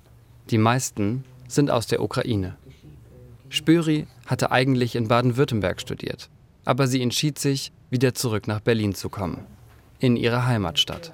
Die 0.50 0.58
meisten 0.58 1.24
sind 1.48 1.70
aus 1.70 1.88
der 1.88 2.00
Ukraine. 2.00 2.56
Spöri 3.48 4.06
hatte 4.26 4.52
eigentlich 4.52 4.94
in 4.94 5.08
Baden-Württemberg 5.08 5.80
studiert, 5.80 6.28
aber 6.64 6.86
sie 6.86 7.02
entschied 7.02 7.38
sich, 7.38 7.72
wieder 7.90 8.14
zurück 8.14 8.46
nach 8.46 8.60
Berlin 8.60 8.94
zu 8.94 9.08
kommen, 9.08 9.46
in 9.98 10.16
ihre 10.16 10.46
Heimatstadt. 10.46 11.12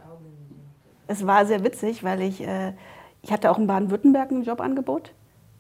Es 1.07 1.27
war 1.27 1.47
sehr 1.47 1.65
witzig, 1.65 2.03
weil 2.05 2.21
ich, 2.23 2.43
äh, 2.43 2.73
ich 3.23 3.33
hatte 3.33 3.51
auch 3.51 3.59
in 3.59 3.67
Baden-Württemberg 3.67 4.31
ein 4.31 4.43
Jobangebot. 4.43 5.13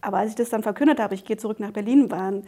Aber 0.02 0.18
als 0.18 0.30
ich 0.30 0.37
das 0.37 0.50
dann 0.50 0.62
verkündet 0.62 1.00
habe, 1.00 1.14
ich 1.14 1.25
gehe 1.25 1.37
zurück 1.37 1.61
nach 1.61 1.71
Berlin, 1.71 2.11
waren 2.11 2.44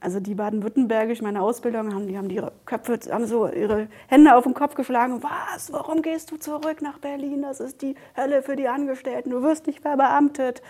also 0.00 0.20
die 0.20 0.34
baden-württembergisch 0.34 1.22
meine 1.22 1.42
Ausbildung 1.42 1.94
haben, 1.94 2.06
die 2.06 2.18
haben 2.18 2.30
ihre 2.30 2.52
Köpfe, 2.64 2.98
haben 3.10 3.26
so 3.26 3.48
ihre 3.48 3.88
Hände 4.08 4.34
auf 4.34 4.44
den 4.44 4.54
Kopf 4.54 4.74
geschlagen. 4.74 5.22
Was? 5.22 5.72
Warum 5.72 6.02
gehst 6.02 6.30
du 6.30 6.36
zurück 6.36 6.82
nach 6.82 6.98
Berlin? 6.98 7.42
Das 7.42 7.60
ist 7.60 7.82
die 7.82 7.94
Hölle 8.16 8.42
für 8.42 8.56
die 8.56 8.68
Angestellten. 8.68 9.30
Du 9.30 9.42
wirst 9.42 9.66
nicht 9.66 9.80
verbeamtet. 9.80 10.62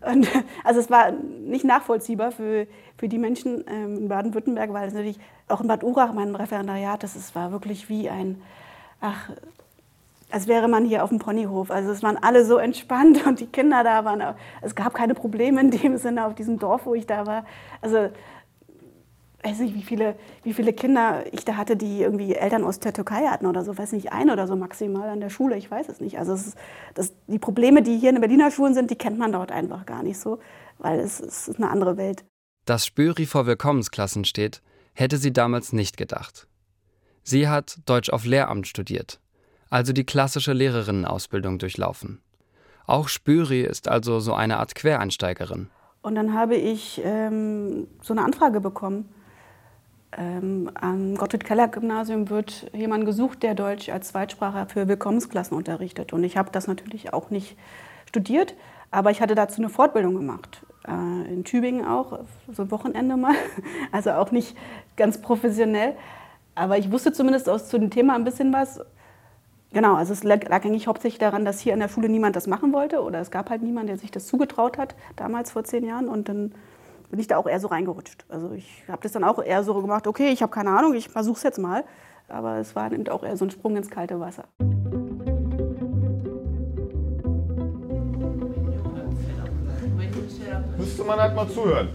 Und, 0.00 0.28
also 0.64 0.80
es 0.80 0.90
war 0.90 1.12
nicht 1.12 1.64
nachvollziehbar 1.64 2.32
für, 2.32 2.66
für 2.96 3.08
die 3.08 3.18
Menschen 3.18 3.64
ähm, 3.68 3.96
in 3.98 4.08
Baden-Württemberg, 4.08 4.72
weil 4.72 4.88
es 4.88 4.94
natürlich 4.94 5.20
auch 5.48 5.60
in 5.60 5.68
Bad 5.68 5.84
Urach, 5.84 6.12
mein 6.12 6.34
Referendariat, 6.34 7.02
das 7.02 7.14
ist, 7.14 7.34
war 7.34 7.52
wirklich 7.52 7.88
wie 7.88 8.08
ein, 8.08 8.40
ach, 9.00 9.30
als 10.32 10.46
wäre 10.48 10.66
man 10.66 10.84
hier 10.84 11.04
auf 11.04 11.10
dem 11.10 11.18
Ponyhof. 11.18 11.70
Also 11.70 11.90
es 11.90 12.02
waren 12.02 12.16
alle 12.16 12.44
so 12.44 12.56
entspannt 12.56 13.26
und 13.26 13.40
die 13.40 13.46
Kinder 13.46 13.84
da 13.84 14.04
waren, 14.04 14.22
es 14.62 14.74
gab 14.74 14.94
keine 14.94 15.14
Probleme 15.14 15.60
in 15.60 15.70
dem 15.70 15.98
Sinne 15.98 16.26
auf 16.26 16.34
diesem 16.34 16.58
Dorf, 16.58 16.86
wo 16.86 16.94
ich 16.94 17.06
da 17.06 17.26
war. 17.26 17.44
Also 17.80 18.08
weiß 19.42 19.58
nicht, 19.58 19.74
wie 19.74 19.82
viele, 19.82 20.14
wie 20.44 20.54
viele 20.54 20.72
Kinder 20.72 21.24
ich 21.32 21.44
da 21.44 21.56
hatte, 21.56 21.76
die 21.76 22.00
irgendwie 22.00 22.34
Eltern 22.34 22.64
aus 22.64 22.78
der 22.78 22.92
Türkei 22.92 23.26
hatten 23.26 23.46
oder 23.46 23.64
so, 23.64 23.76
weiß 23.76 23.92
nicht, 23.92 24.12
ein 24.12 24.30
oder 24.30 24.46
so 24.46 24.56
maximal 24.56 25.08
an 25.08 25.20
der 25.20 25.30
Schule, 25.30 25.56
ich 25.56 25.70
weiß 25.70 25.88
es 25.88 26.00
nicht. 26.00 26.18
Also 26.18 26.32
es 26.32 26.48
ist, 26.48 26.58
das, 26.94 27.12
die 27.26 27.38
Probleme, 27.38 27.82
die 27.82 27.98
hier 27.98 28.10
in 28.10 28.16
den 28.16 28.20
Berliner 28.20 28.50
Schulen 28.50 28.74
sind, 28.74 28.90
die 28.90 28.96
kennt 28.96 29.18
man 29.18 29.32
dort 29.32 29.50
einfach 29.50 29.84
gar 29.84 30.02
nicht 30.02 30.18
so, 30.18 30.38
weil 30.78 31.00
es, 31.00 31.20
es 31.20 31.48
ist 31.48 31.56
eine 31.58 31.70
andere 31.70 31.96
Welt. 31.96 32.24
Dass 32.64 32.86
Spöri 32.86 33.26
vor 33.26 33.46
Willkommensklassen 33.46 34.24
steht, 34.24 34.62
hätte 34.94 35.18
sie 35.18 35.32
damals 35.32 35.72
nicht 35.72 35.96
gedacht. 35.96 36.46
Sie 37.24 37.48
hat 37.48 37.78
Deutsch 37.86 38.10
auf 38.10 38.24
Lehramt 38.24 38.66
studiert, 38.66 39.20
also 39.72 39.92
die 39.92 40.04
klassische 40.04 40.52
Lehrerinnenausbildung 40.52 41.58
durchlaufen. 41.58 42.20
Auch 42.86 43.08
Spöri 43.08 43.62
ist 43.62 43.88
also 43.88 44.20
so 44.20 44.34
eine 44.34 44.58
Art 44.58 44.74
Quereinsteigerin. 44.74 45.68
Und 46.02 46.14
dann 46.16 46.34
habe 46.34 46.56
ich 46.56 47.00
ähm, 47.04 47.86
so 48.00 48.12
eine 48.12 48.24
Anfrage 48.24 48.60
bekommen 48.60 49.08
ähm, 50.16 50.70
am 50.74 51.16
Gottfried-Keller-Gymnasium 51.16 52.28
wird 52.28 52.70
jemand 52.74 53.06
gesucht, 53.06 53.42
der 53.42 53.54
Deutsch 53.54 53.88
als 53.88 54.08
Zweitsprache 54.08 54.66
für 54.68 54.86
Willkommensklassen 54.86 55.56
unterrichtet. 55.56 56.12
Und 56.12 56.22
ich 56.24 56.36
habe 56.36 56.50
das 56.52 56.66
natürlich 56.66 57.12
auch 57.14 57.30
nicht 57.30 57.56
studiert, 58.06 58.54
aber 58.90 59.10
ich 59.10 59.22
hatte 59.22 59.34
dazu 59.34 59.62
eine 59.62 59.70
Fortbildung 59.70 60.14
gemacht. 60.14 60.66
Äh, 60.86 61.32
in 61.32 61.44
Tübingen 61.44 61.86
auch, 61.86 62.20
so 62.52 62.62
ein 62.62 62.70
Wochenende 62.70 63.16
mal. 63.16 63.34
Also 63.92 64.12
auch 64.12 64.32
nicht 64.32 64.56
ganz 64.96 65.20
professionell. 65.20 65.96
Aber 66.54 66.76
ich 66.76 66.92
wusste 66.92 67.12
zumindest 67.12 67.48
aus 67.48 67.68
zu 67.68 67.78
dem 67.78 67.90
Thema 67.90 68.14
ein 68.14 68.24
bisschen 68.24 68.52
was. 68.52 68.80
Genau, 69.72 69.94
also 69.94 70.12
es 70.12 70.22
lag 70.22 70.50
eigentlich 70.50 70.86
hauptsächlich 70.86 71.18
daran, 71.18 71.46
dass 71.46 71.60
hier 71.60 71.72
an 71.72 71.80
der 71.80 71.88
Schule 71.88 72.10
niemand 72.10 72.36
das 72.36 72.46
machen 72.46 72.74
wollte 72.74 73.02
oder 73.02 73.20
es 73.20 73.30
gab 73.30 73.48
halt 73.48 73.62
niemanden, 73.62 73.86
der 73.86 73.96
sich 73.96 74.10
das 74.10 74.26
zugetraut 74.26 74.76
hat, 74.76 74.94
damals 75.16 75.50
vor 75.50 75.64
zehn 75.64 75.84
Jahren. 75.84 76.08
Und 76.08 76.28
dann 76.28 76.52
bin 77.10 77.18
ich 77.18 77.26
da 77.26 77.38
auch 77.38 77.46
eher 77.46 77.58
so 77.58 77.68
reingerutscht. 77.68 78.26
Also 78.28 78.52
ich 78.52 78.84
habe 78.88 79.02
das 79.02 79.12
dann 79.12 79.24
auch 79.24 79.42
eher 79.42 79.62
so 79.64 79.74
gemacht, 79.80 80.06
okay, 80.06 80.28
ich 80.28 80.42
habe 80.42 80.52
keine 80.52 80.70
Ahnung, 80.70 80.94
ich 80.94 81.08
versuche 81.08 81.38
es 81.38 81.42
jetzt 81.42 81.58
mal. 81.58 81.84
Aber 82.28 82.58
es 82.58 82.76
war 82.76 82.90
dann 82.90 83.08
auch 83.08 83.22
eher 83.22 83.36
so 83.36 83.46
ein 83.46 83.50
Sprung 83.50 83.76
ins 83.76 83.88
kalte 83.88 84.20
Wasser. 84.20 84.44
Müsste 90.76 91.04
man 91.04 91.18
halt 91.18 91.34
mal 91.34 91.48
zuhören. 91.48 91.88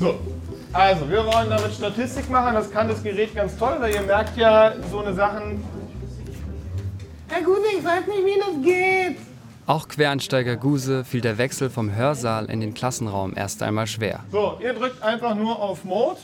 So, 0.00 0.14
also 0.72 1.08
wir 1.08 1.24
wollen 1.24 1.50
damit 1.50 1.72
Statistik 1.72 2.28
machen. 2.30 2.54
Das 2.54 2.70
kann 2.70 2.88
das 2.88 3.02
Gerät 3.02 3.34
ganz 3.34 3.56
toll, 3.56 3.76
weil 3.78 3.94
ihr 3.94 4.02
merkt 4.02 4.36
ja 4.36 4.72
so 4.90 5.00
eine 5.00 5.14
Sachen. 5.14 5.62
Herr 7.30 7.42
Gute, 7.42 7.60
ich 7.78 7.84
weiß 7.84 8.06
nicht, 8.08 8.24
wie 8.24 8.40
das 8.40 8.64
geht. 8.64 9.16
Auch 9.66 9.86
Quereinsteiger 9.86 10.56
Guse 10.56 11.04
fiel 11.04 11.20
der 11.20 11.38
Wechsel 11.38 11.70
vom 11.70 11.94
Hörsaal 11.94 12.50
in 12.50 12.60
den 12.60 12.74
Klassenraum 12.74 13.36
erst 13.36 13.62
einmal 13.62 13.86
schwer. 13.86 14.24
So, 14.32 14.58
ihr 14.60 14.74
drückt 14.74 15.00
einfach 15.00 15.36
nur 15.36 15.62
auf 15.62 15.84
Mode. 15.84 16.18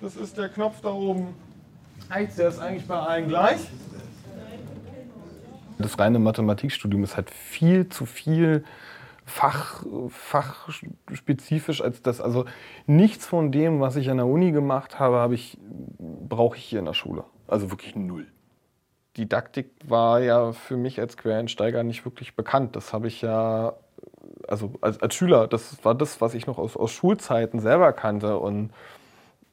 Das 0.00 0.14
ist 0.14 0.38
der 0.38 0.48
Knopf 0.48 0.80
da 0.80 0.90
oben. 0.90 1.34
Der 2.14 2.48
ist 2.48 2.60
eigentlich 2.60 2.86
bei 2.86 2.96
allen 2.96 3.26
gleich. 3.26 3.60
Das 5.78 5.98
reine 5.98 6.20
Mathematikstudium 6.20 7.02
ist 7.02 7.16
halt 7.16 7.30
viel 7.30 7.88
zu 7.88 8.06
viel 8.06 8.64
Fach, 9.24 9.84
fachspezifisch 10.08 11.80
als 11.80 12.02
das. 12.02 12.20
Also 12.20 12.44
nichts 12.86 13.24
von 13.26 13.50
dem, 13.50 13.80
was 13.80 13.96
ich 13.96 14.10
an 14.10 14.18
der 14.18 14.26
Uni 14.26 14.52
gemacht 14.52 14.98
habe, 14.98 15.16
habe 15.16 15.34
ich, 15.34 15.58
brauche 15.98 16.56
ich 16.56 16.64
hier 16.64 16.80
in 16.80 16.84
der 16.84 16.94
Schule. 16.94 17.24
Also 17.48 17.70
wirklich 17.70 17.96
null. 17.96 18.26
Didaktik 19.16 19.70
war 19.86 20.20
ja 20.20 20.52
für 20.52 20.76
mich 20.76 20.98
als 21.00 21.16
Quereinsteiger 21.16 21.82
nicht 21.82 22.04
wirklich 22.04 22.34
bekannt. 22.34 22.76
Das 22.76 22.92
habe 22.92 23.08
ich 23.08 23.20
ja, 23.20 23.74
also 24.48 24.72
als, 24.80 25.02
als, 25.02 25.14
Schüler, 25.14 25.46
das 25.46 25.84
war 25.84 25.94
das, 25.94 26.20
was 26.20 26.34
ich 26.34 26.46
noch 26.46 26.58
aus, 26.58 26.76
aus 26.76 26.92
Schulzeiten 26.92 27.60
selber 27.60 27.92
kannte 27.92 28.38
und 28.38 28.70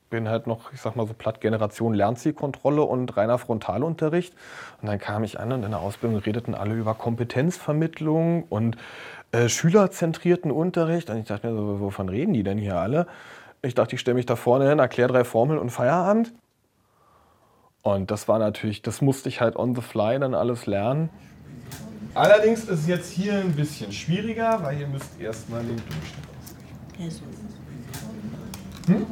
bin 0.10 0.30
halt 0.30 0.48
noch, 0.48 0.74
ich 0.74 0.82
sag 0.82 0.96
mal 0.96 1.08
so 1.08 1.14
platt 1.14 1.42
Generation 1.42 1.94
Lernzielkontrolle 1.94 2.82
und 2.82 3.16
reiner 3.16 3.38
Frontalunterricht. 3.38 4.34
Und 4.82 4.88
dann 4.88 4.98
kam 4.98 5.24
ich 5.24 5.40
an 5.40 5.52
und 5.52 5.64
in 5.64 5.72
der 5.72 5.80
Ausbildung 5.80 6.20
redeten 6.20 6.56
alle 6.56 6.74
über 6.76 6.96
Kompetenzvermittlung 6.96 8.44
und 8.44 8.78
äh, 9.32 9.50
schülerzentrierten 9.50 10.52
Unterricht. 10.52 11.10
Und 11.10 11.18
ich 11.18 11.26
dachte 11.26 11.48
mir 11.48 11.56
so, 11.56 11.80
wovon 11.80 12.10
reden 12.10 12.34
die 12.34 12.44
denn 12.44 12.58
hier 12.58 12.78
alle? 12.78 13.08
Ich 13.62 13.76
dachte, 13.76 13.96
ich 13.96 14.02
stelle 14.02 14.16
mich 14.16 14.26
da 14.26 14.36
vorne 14.36 14.70
hin, 14.70 14.80
erkläre 14.80 15.10
drei 15.10 15.24
Formeln 15.24 15.60
und 15.60 15.70
Feierabend. 15.70 16.34
Und 17.82 18.12
das 18.12 18.28
war 18.28 18.40
natürlich, 18.40 18.82
das 18.82 19.02
musste 19.02 19.30
ich 19.30 19.42
halt 19.42 19.56
on 19.56 19.74
the 19.76 19.82
fly 19.82 20.20
dann 20.20 20.34
alles 20.34 20.66
lernen. 20.66 21.10
Allerdings 22.14 22.62
ist 22.62 22.82
es 22.82 22.88
jetzt 22.88 23.12
hier 23.12 23.36
ein 23.36 23.54
bisschen 23.54 23.92
schwieriger, 23.92 24.60
weil 24.62 24.80
ihr 24.80 24.88
müsst 24.88 25.20
erstmal 25.20 25.62
den 25.62 25.78
Durchschnitt 25.78 26.26
ausrechnen. 26.98 27.50
Hm? 28.88 29.06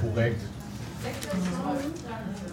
Korrekt. 0.00 0.40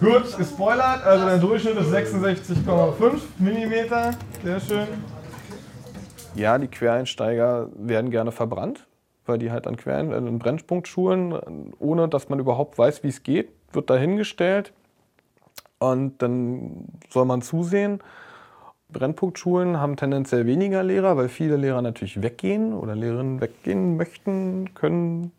Gut, 0.00 0.36
gespoilert, 0.36 1.04
also 1.04 1.26
der 1.26 1.38
Durchschnitt 1.38 1.76
ist 1.76 1.88
66,5 1.88 3.18
mm. 3.38 4.14
Sehr 4.44 4.60
schön. 4.60 4.86
Ja, 6.34 6.56
die 6.56 6.68
Quereinsteiger 6.68 7.68
werden 7.74 8.10
gerne 8.10 8.30
verbrannt 8.32 8.87
weil 9.28 9.38
die 9.38 9.50
halt 9.50 9.66
an 9.66 9.76
Quellen, 9.76 10.12
an 10.12 10.38
Brennpunktschulen, 10.38 11.72
ohne 11.78 12.08
dass 12.08 12.28
man 12.28 12.38
überhaupt 12.38 12.78
weiß, 12.78 13.02
wie 13.02 13.08
es 13.08 13.22
geht, 13.22 13.50
wird 13.72 13.90
dahingestellt 13.90 14.72
und 15.78 16.22
dann 16.22 16.86
soll 17.10 17.24
man 17.24 17.42
zusehen. 17.42 18.00
Brennpunktschulen 18.90 19.78
haben 19.78 19.96
tendenziell 19.96 20.46
weniger 20.46 20.82
Lehrer, 20.82 21.16
weil 21.16 21.28
viele 21.28 21.56
Lehrer 21.56 21.82
natürlich 21.82 22.22
weggehen 22.22 22.72
oder 22.72 22.94
Lehrerinnen 22.94 23.40
weggehen 23.40 23.96
möchten, 23.96 24.72
können. 24.74 25.32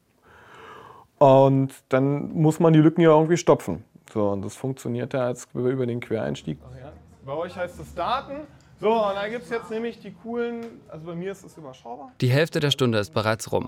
Und 1.18 1.74
dann 1.90 2.32
muss 2.34 2.60
man 2.60 2.74
die 2.74 2.80
Lücken 2.80 3.02
ja 3.02 3.10
irgendwie 3.10 3.38
stopfen. 3.38 3.84
So, 4.14 4.30
und 4.30 4.44
das 4.44 4.56
funktioniert 4.56 5.14
ja 5.14 5.22
als 5.22 5.48
über 5.54 5.86
den 5.86 6.00
Quereinstieg. 6.00 6.60
Bei 7.26 7.34
euch 7.34 7.56
heißt 7.56 7.80
es 7.80 7.94
Daten. 7.94 8.42
So, 8.80 8.94
und 8.94 9.16
da 9.16 9.28
gibt 9.28 9.44
es 9.44 9.50
jetzt 9.50 9.70
nämlich 9.70 10.00
die 10.00 10.14
coolen, 10.14 10.82
also 10.88 11.06
bei 11.06 11.16
mir 11.16 11.34
ist 11.34 11.44
es 11.44 11.58
überschaubar. 11.58 12.14
Die 12.22 12.30
Hälfte 12.30 12.62
der 12.62 12.72
Stunde 12.72 12.98
ist 13.00 13.14
bereits 13.14 13.52
rum. 13.52 13.68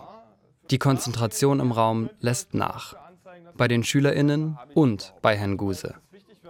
Die 0.69 0.79
Konzentration 0.79 1.59
im 1.59 1.73
Raum 1.73 2.09
lässt 2.21 2.53
nach. 2.53 2.95
Bei 3.57 3.67
den 3.67 3.83
SchülerInnen 3.83 4.57
und 4.73 5.13
bei 5.21 5.35
Herrn 5.35 5.57
Guse. 5.57 5.95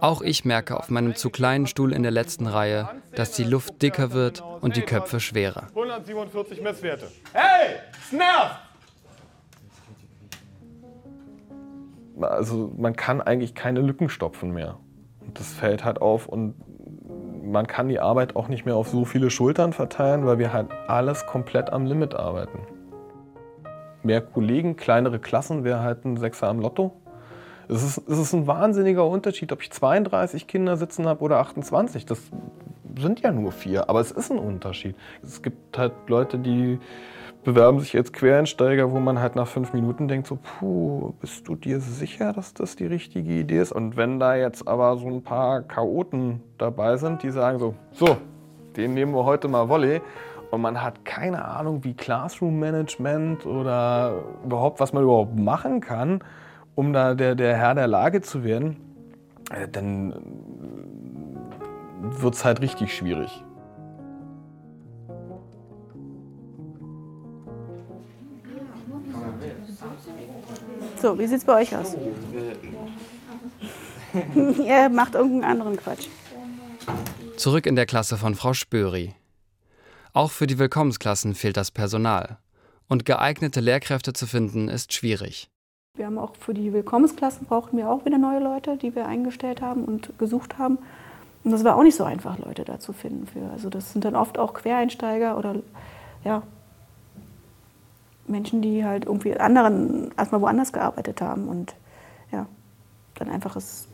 Auch 0.00 0.22
ich 0.22 0.44
merke 0.44 0.76
auf 0.76 0.90
meinem 0.90 1.16
zu 1.16 1.30
kleinen 1.30 1.66
Stuhl 1.66 1.92
in 1.92 2.02
der 2.02 2.12
letzten 2.12 2.46
Reihe, 2.46 2.88
dass 3.16 3.32
die 3.32 3.44
Luft 3.44 3.82
dicker 3.82 4.12
wird 4.12 4.44
und 4.60 4.76
die 4.76 4.82
Köpfe 4.82 5.18
schwerer. 5.18 5.66
147 5.68 6.60
Messwerte. 6.62 7.08
Hey, 7.32 7.76
Snap! 8.08 8.58
Also 12.20 12.72
man 12.76 12.94
kann 12.94 13.20
eigentlich 13.20 13.54
keine 13.54 13.80
Lücken 13.80 14.08
stopfen 14.08 14.52
mehr. 14.52 14.78
Und 15.20 15.38
das 15.38 15.52
fällt 15.52 15.84
halt 15.84 16.00
auf 16.00 16.26
und 16.26 16.54
man 17.42 17.66
kann 17.66 17.88
die 17.88 18.00
Arbeit 18.00 18.36
auch 18.36 18.48
nicht 18.48 18.64
mehr 18.64 18.76
auf 18.76 18.88
so 18.88 19.04
viele 19.04 19.30
Schultern 19.30 19.72
verteilen, 19.72 20.26
weil 20.26 20.38
wir 20.38 20.52
halt 20.52 20.68
alles 20.86 21.26
komplett 21.26 21.72
am 21.72 21.86
Limit 21.86 22.14
arbeiten. 22.14 22.58
Mehr 24.02 24.20
Kollegen, 24.20 24.76
kleinere 24.76 25.18
Klassen 25.18 25.64
wäre 25.64 25.80
halt 25.80 26.04
ein 26.04 26.16
Sechser 26.16 26.48
am 26.48 26.60
Lotto. 26.60 26.92
Es 27.68 27.82
ist, 27.82 27.98
es 28.08 28.18
ist 28.18 28.32
ein 28.32 28.46
wahnsinniger 28.46 29.06
Unterschied, 29.06 29.52
ob 29.52 29.62
ich 29.62 29.70
32 29.70 30.46
Kinder 30.46 30.76
sitzen 30.76 31.06
habe 31.06 31.22
oder 31.22 31.38
28. 31.38 32.04
Das 32.06 32.20
sind 32.98 33.20
ja 33.20 33.30
nur 33.30 33.52
vier, 33.52 33.88
aber 33.88 34.00
es 34.00 34.10
ist 34.10 34.30
ein 34.30 34.38
Unterschied. 34.38 34.96
Es 35.22 35.42
gibt 35.42 35.78
halt 35.78 35.92
Leute, 36.08 36.38
die 36.38 36.78
bewerben 37.44 37.80
sich 37.80 37.96
als 37.96 38.12
Quereinsteiger, 38.12 38.92
wo 38.92 39.00
man 39.00 39.18
halt 39.18 39.34
nach 39.36 39.48
fünf 39.48 39.72
Minuten 39.72 40.08
denkt, 40.08 40.26
so, 40.28 40.36
puh, 40.36 41.12
bist 41.20 41.48
du 41.48 41.56
dir 41.56 41.80
sicher, 41.80 42.32
dass 42.32 42.54
das 42.54 42.76
die 42.76 42.86
richtige 42.86 43.32
Idee 43.32 43.58
ist? 43.58 43.72
Und 43.72 43.96
wenn 43.96 44.20
da 44.20 44.36
jetzt 44.36 44.68
aber 44.68 44.96
so 44.96 45.08
ein 45.08 45.22
paar 45.22 45.62
Chaoten 45.62 46.40
dabei 46.58 46.96
sind, 46.96 47.22
die 47.22 47.30
sagen 47.30 47.58
so, 47.58 47.74
so, 47.92 48.16
den 48.76 48.94
nehmen 48.94 49.12
wir 49.12 49.24
heute 49.24 49.48
mal 49.48 49.68
Volley 49.68 50.00
und 50.50 50.60
man 50.60 50.82
hat 50.82 51.04
keine 51.04 51.44
Ahnung, 51.44 51.82
wie 51.84 51.94
Classroom-Management 51.94 53.46
oder 53.46 54.22
überhaupt, 54.44 54.80
was 54.80 54.92
man 54.92 55.02
überhaupt 55.02 55.36
machen 55.38 55.80
kann, 55.80 56.20
um 56.74 56.92
da 56.92 57.14
der, 57.14 57.34
der 57.34 57.56
Herr 57.56 57.74
der 57.74 57.88
Lage 57.88 58.20
zu 58.20 58.44
werden, 58.44 58.76
äh, 59.50 59.66
dann 59.68 60.14
wird 62.00 62.34
es 62.34 62.44
halt 62.44 62.60
richtig 62.60 62.94
schwierig. 62.94 63.44
So, 71.02 71.18
wie 71.18 71.26
sieht 71.26 71.38
es 71.38 71.44
bei 71.44 71.62
euch 71.62 71.74
aus? 71.74 71.96
Ihr 74.64 74.88
macht 74.88 75.16
irgendeinen 75.16 75.50
anderen 75.50 75.76
Quatsch. 75.76 76.06
Zurück 77.36 77.66
in 77.66 77.74
der 77.74 77.86
Klasse 77.86 78.16
von 78.16 78.36
Frau 78.36 78.54
Spöri. 78.54 79.12
Auch 80.12 80.30
für 80.30 80.46
die 80.46 80.60
Willkommensklassen 80.60 81.34
fehlt 81.34 81.56
das 81.56 81.72
Personal. 81.72 82.38
Und 82.88 83.04
geeignete 83.04 83.58
Lehrkräfte 83.58 84.12
zu 84.12 84.28
finden, 84.28 84.68
ist 84.68 84.92
schwierig. 84.92 85.48
Wir 85.96 86.06
haben 86.06 86.18
auch 86.18 86.36
für 86.36 86.54
die 86.54 86.72
Willkommensklassen 86.72 87.48
brauchten 87.48 87.78
wir 87.78 87.90
auch 87.90 88.04
wieder 88.04 88.18
neue 88.18 88.38
Leute, 88.38 88.76
die 88.76 88.94
wir 88.94 89.06
eingestellt 89.06 89.60
haben 89.60 89.84
und 89.84 90.16
gesucht 90.20 90.56
haben. 90.58 90.78
Und 91.42 91.50
das 91.50 91.64
war 91.64 91.74
auch 91.74 91.82
nicht 91.82 91.96
so 91.96 92.04
einfach, 92.04 92.38
Leute 92.38 92.64
da 92.64 92.78
zu 92.78 92.92
finden 92.92 93.26
für. 93.26 93.50
Also 93.50 93.70
das 93.70 93.92
sind 93.92 94.04
dann 94.04 94.14
oft 94.14 94.38
auch 94.38 94.54
Quereinsteiger 94.54 95.36
oder 95.36 95.56
ja, 96.22 96.44
Menschen, 98.26 98.62
die 98.62 98.84
halt 98.84 99.06
irgendwie 99.06 99.36
anderen 99.36 100.12
erstmal 100.16 100.40
woanders 100.40 100.72
gearbeitet 100.72 101.20
haben 101.20 101.48
und 101.48 101.74
ja, 102.30 102.46
dann 103.16 103.28
einfach 103.28 103.56
es 103.56 103.88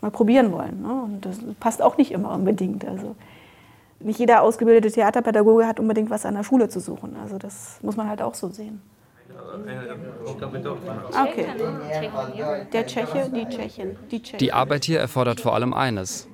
mal 0.00 0.10
probieren 0.10 0.52
wollen. 0.52 0.82
Ne? 0.82 1.02
Und 1.02 1.24
das 1.24 1.38
passt 1.60 1.82
auch 1.82 1.96
nicht 1.96 2.12
immer 2.12 2.32
unbedingt. 2.32 2.84
Also 2.84 3.16
nicht 4.00 4.18
jeder 4.18 4.42
ausgebildete 4.42 4.90
Theaterpädagoge 4.90 5.66
hat 5.66 5.80
unbedingt 5.80 6.10
was 6.10 6.26
an 6.26 6.34
der 6.34 6.44
Schule 6.44 6.68
zu 6.68 6.80
suchen. 6.80 7.16
Also 7.22 7.38
das 7.38 7.78
muss 7.82 7.96
man 7.96 8.08
halt 8.08 8.22
auch 8.22 8.34
so 8.34 8.48
sehen. 8.48 8.82
Okay. 11.10 11.46
Der 12.72 12.86
Tscheche, 12.86 13.30
die 13.30 13.46
Tschechin, 13.46 13.96
die 14.10 14.22
Tschechin. 14.22 14.38
Die 14.38 14.52
Arbeit 14.52 14.84
hier 14.84 15.00
erfordert 15.00 15.40
vor 15.40 15.54
allem 15.54 15.72
eines: 15.72 16.28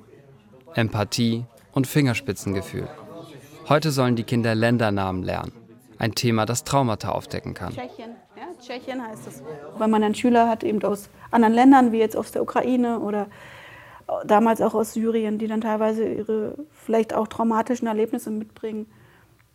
Empathie 0.75 1.45
und 1.71 1.87
Fingerspitzengefühl. 1.87 2.87
Heute 3.69 3.91
sollen 3.91 4.15
die 4.15 4.23
Kinder 4.23 4.53
Ländernamen 4.55 5.23
lernen. 5.23 5.53
Ein 6.01 6.15
Thema, 6.15 6.47
das 6.47 6.63
Traumata 6.63 7.11
aufdecken 7.11 7.53
kann. 7.53 7.75
Tschechien, 7.75 8.15
ja, 8.35 8.45
Tschechien 8.59 9.05
heißt 9.05 9.27
es. 9.27 9.43
Weil 9.77 9.87
man 9.87 10.01
dann 10.01 10.15
Schüler 10.15 10.49
hat 10.49 10.63
eben 10.63 10.81
aus 10.81 11.11
anderen 11.29 11.53
Ländern, 11.53 11.91
wie 11.91 11.99
jetzt 11.99 12.17
aus 12.17 12.31
der 12.31 12.41
Ukraine 12.41 13.01
oder 13.01 13.27
damals 14.25 14.61
auch 14.61 14.73
aus 14.73 14.93
Syrien, 14.93 15.37
die 15.37 15.45
dann 15.45 15.61
teilweise 15.61 16.11
ihre 16.11 16.55
vielleicht 16.71 17.13
auch 17.13 17.27
traumatischen 17.27 17.87
Erlebnisse 17.87 18.31
mitbringen. 18.31 18.87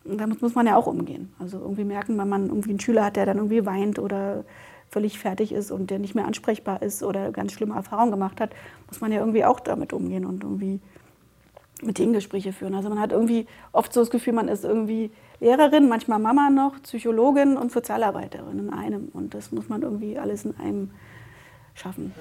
Und 0.05 0.21
damit 0.21 0.41
muss 0.41 0.55
man 0.55 0.65
ja 0.65 0.77
auch 0.77 0.87
umgehen. 0.87 1.33
Also 1.37 1.59
irgendwie 1.59 1.83
merken, 1.83 2.17
wenn 2.17 2.29
man 2.29 2.47
irgendwie 2.47 2.69
einen 2.69 2.79
Schüler 2.79 3.03
hat, 3.03 3.17
der 3.17 3.25
dann 3.25 3.39
irgendwie 3.39 3.65
weint 3.65 3.99
oder 3.99 4.45
völlig 4.87 5.19
fertig 5.19 5.51
ist 5.51 5.69
und 5.69 5.91
der 5.91 5.99
nicht 5.99 6.15
mehr 6.15 6.27
ansprechbar 6.27 6.81
ist 6.81 7.03
oder 7.03 7.33
ganz 7.33 7.51
schlimme 7.51 7.75
Erfahrungen 7.75 8.11
gemacht 8.11 8.39
hat, 8.39 8.51
muss 8.87 9.01
man 9.01 9.11
ja 9.11 9.19
irgendwie 9.19 9.43
auch 9.43 9.59
damit 9.59 9.91
umgehen 9.91 10.25
und 10.25 10.45
irgendwie 10.45 10.79
mit 11.81 11.97
denen 11.97 12.13
Gespräche 12.13 12.53
führen. 12.53 12.75
Also 12.75 12.89
man 12.89 12.99
hat 12.99 13.11
irgendwie 13.11 13.47
oft 13.71 13.93
so 13.93 13.99
das 13.99 14.09
Gefühl, 14.09 14.33
man 14.33 14.47
ist 14.47 14.63
irgendwie 14.63 15.11
Lehrerin, 15.39 15.87
manchmal 15.87 16.19
Mama 16.19 16.49
noch, 16.49 16.81
Psychologin 16.81 17.57
und 17.57 17.71
Sozialarbeiterin 17.71 18.59
in 18.59 18.73
einem. 18.73 19.09
Und 19.13 19.33
das 19.33 19.51
muss 19.51 19.69
man 19.69 19.81
irgendwie 19.81 20.17
alles 20.17 20.45
in 20.45 20.55
einem 20.57 20.91
schaffen. 21.75 22.13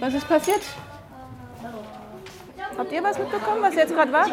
Was 0.00 0.14
ist 0.14 0.28
passiert? 0.28 0.62
Habt 2.76 2.92
ihr 2.92 3.02
was 3.02 3.18
mitbekommen, 3.18 3.62
was 3.62 3.74
jetzt 3.74 3.94
gerade 3.94 4.12
war? 4.12 4.26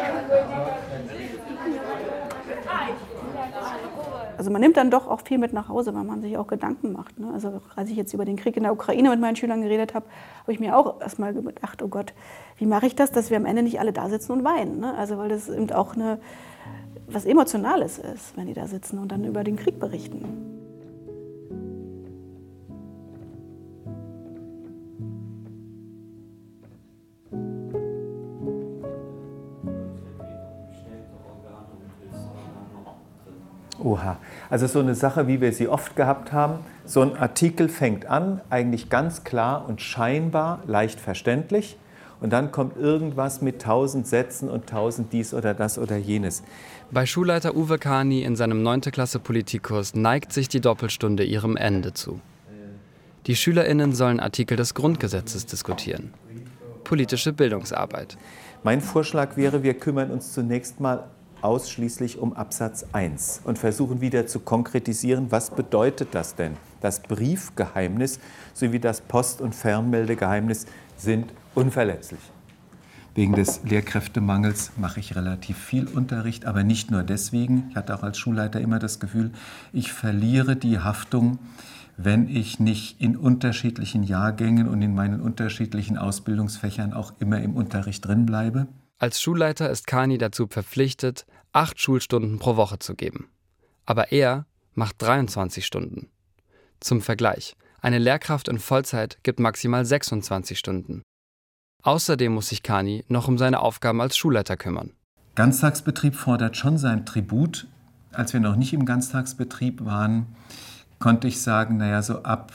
Also 4.36 4.50
man 4.50 4.60
nimmt 4.60 4.76
dann 4.76 4.90
doch 4.90 5.08
auch 5.08 5.22
viel 5.22 5.38
mit 5.38 5.52
nach 5.52 5.68
Hause, 5.68 5.94
weil 5.94 6.04
man 6.04 6.20
sich 6.20 6.36
auch 6.36 6.46
Gedanken 6.46 6.92
macht. 6.92 7.18
Ne? 7.18 7.30
Also 7.32 7.60
als 7.74 7.90
ich 7.90 7.96
jetzt 7.96 8.12
über 8.14 8.24
den 8.24 8.36
Krieg 8.36 8.56
in 8.56 8.62
der 8.62 8.72
Ukraine 8.72 9.10
mit 9.10 9.20
meinen 9.20 9.36
Schülern 9.36 9.62
geredet 9.62 9.94
habe, 9.94 10.06
habe 10.42 10.52
ich 10.52 10.60
mir 10.60 10.76
auch 10.76 11.00
erstmal 11.00 11.34
gedacht, 11.34 11.82
oh 11.82 11.88
Gott, 11.88 12.14
wie 12.56 12.66
mache 12.66 12.86
ich 12.86 12.94
das, 12.94 13.12
dass 13.12 13.30
wir 13.30 13.36
am 13.36 13.46
Ende 13.46 13.62
nicht 13.62 13.80
alle 13.80 13.92
da 13.92 14.08
sitzen 14.08 14.32
und 14.32 14.44
weinen? 14.44 14.80
Ne? 14.80 14.94
Also 14.94 15.18
weil 15.18 15.28
das 15.28 15.48
eben 15.48 15.70
auch 15.72 15.94
eine, 15.94 16.18
was 17.08 17.24
Emotionales 17.24 17.98
ist, 17.98 18.36
wenn 18.36 18.46
die 18.46 18.54
da 18.54 18.66
sitzen 18.66 18.98
und 18.98 19.12
dann 19.12 19.24
über 19.24 19.44
den 19.44 19.56
Krieg 19.56 19.78
berichten. 19.78 20.65
Oha. 33.82 34.18
Also 34.50 34.66
so 34.66 34.80
eine 34.80 34.94
Sache, 34.94 35.28
wie 35.28 35.40
wir 35.40 35.52
sie 35.52 35.68
oft 35.68 35.96
gehabt 35.96 36.32
haben. 36.32 36.60
So 36.84 37.02
ein 37.02 37.16
Artikel 37.16 37.68
fängt 37.68 38.06
an, 38.06 38.40
eigentlich 38.50 38.88
ganz 38.88 39.24
klar 39.24 39.68
und 39.68 39.80
scheinbar 39.80 40.60
leicht 40.66 41.00
verständlich. 41.00 41.76
Und 42.20 42.32
dann 42.32 42.50
kommt 42.50 42.78
irgendwas 42.78 43.42
mit 43.42 43.60
tausend 43.60 44.06
Sätzen 44.06 44.48
und 44.48 44.66
tausend 44.66 45.12
dies 45.12 45.34
oder 45.34 45.52
das 45.52 45.78
oder 45.78 45.96
jenes. 45.96 46.42
Bei 46.90 47.04
Schulleiter 47.04 47.54
Uwe 47.54 47.78
Kani 47.78 48.22
in 48.22 48.36
seinem 48.36 48.62
9. 48.62 48.80
Klasse 48.80 49.18
Politikkurs 49.18 49.94
neigt 49.94 50.32
sich 50.32 50.48
die 50.48 50.60
Doppelstunde 50.60 51.24
ihrem 51.24 51.56
Ende 51.56 51.92
zu. 51.92 52.20
Die 53.26 53.36
SchülerInnen 53.36 53.92
sollen 53.92 54.20
Artikel 54.20 54.56
des 54.56 54.74
Grundgesetzes 54.74 55.46
diskutieren. 55.46 56.14
Politische 56.84 57.32
Bildungsarbeit. 57.32 58.16
Mein 58.62 58.80
Vorschlag 58.80 59.36
wäre, 59.36 59.62
wir 59.62 59.74
kümmern 59.74 60.10
uns 60.10 60.32
zunächst 60.32 60.80
mal 60.80 61.08
ausschließlich 61.42 62.18
um 62.18 62.32
Absatz 62.32 62.86
1 62.92 63.42
und 63.44 63.58
versuchen 63.58 64.00
wieder 64.00 64.26
zu 64.26 64.40
konkretisieren, 64.40 65.30
was 65.30 65.50
bedeutet 65.50 66.08
das 66.12 66.34
denn? 66.34 66.56
Das 66.80 67.00
Briefgeheimnis 67.00 68.20
sowie 68.54 68.78
das 68.78 69.00
Post- 69.00 69.40
und 69.40 69.54
Fernmeldegeheimnis 69.54 70.66
sind 70.96 71.32
unverletzlich. 71.54 72.20
Wegen 73.14 73.32
des 73.32 73.62
Lehrkräftemangels 73.64 74.72
mache 74.76 75.00
ich 75.00 75.16
relativ 75.16 75.56
viel 75.56 75.86
Unterricht, 75.86 76.44
aber 76.44 76.64
nicht 76.64 76.90
nur 76.90 77.02
deswegen. 77.02 77.68
Ich 77.70 77.76
hatte 77.76 77.94
auch 77.94 78.02
als 78.02 78.18
Schulleiter 78.18 78.60
immer 78.60 78.78
das 78.78 79.00
Gefühl, 79.00 79.30
ich 79.72 79.92
verliere 79.92 80.54
die 80.54 80.80
Haftung, 80.80 81.38
wenn 81.96 82.28
ich 82.28 82.60
nicht 82.60 83.00
in 83.00 83.16
unterschiedlichen 83.16 84.02
Jahrgängen 84.02 84.68
und 84.68 84.82
in 84.82 84.94
meinen 84.94 85.22
unterschiedlichen 85.22 85.96
Ausbildungsfächern 85.96 86.92
auch 86.92 87.14
immer 87.18 87.40
im 87.40 87.54
Unterricht 87.54 88.04
drin 88.04 88.26
bleibe. 88.26 88.66
Als 88.98 89.20
Schulleiter 89.20 89.68
ist 89.68 89.86
Kani 89.86 90.16
dazu 90.16 90.46
verpflichtet, 90.46 91.26
acht 91.52 91.78
Schulstunden 91.80 92.38
pro 92.38 92.56
Woche 92.56 92.78
zu 92.78 92.94
geben. 92.94 93.28
Aber 93.84 94.10
er 94.10 94.46
macht 94.74 95.02
23 95.02 95.66
Stunden. 95.66 96.08
Zum 96.80 97.02
Vergleich, 97.02 97.56
eine 97.82 97.98
Lehrkraft 97.98 98.48
in 98.48 98.58
Vollzeit 98.58 99.18
gibt 99.22 99.38
maximal 99.38 99.84
26 99.84 100.58
Stunden. 100.58 101.02
Außerdem 101.82 102.32
muss 102.32 102.48
sich 102.48 102.62
Kani 102.62 103.04
noch 103.08 103.28
um 103.28 103.36
seine 103.36 103.60
Aufgaben 103.60 104.00
als 104.00 104.16
Schulleiter 104.16 104.56
kümmern. 104.56 104.92
Ganztagsbetrieb 105.34 106.16
fordert 106.16 106.56
schon 106.56 106.78
sein 106.78 107.04
Tribut. 107.04 107.66
Als 108.12 108.32
wir 108.32 108.40
noch 108.40 108.56
nicht 108.56 108.72
im 108.72 108.86
Ganztagsbetrieb 108.86 109.84
waren, 109.84 110.34
konnte 110.98 111.28
ich 111.28 111.42
sagen, 111.42 111.76
naja, 111.76 112.00
so 112.00 112.22
ab 112.22 112.50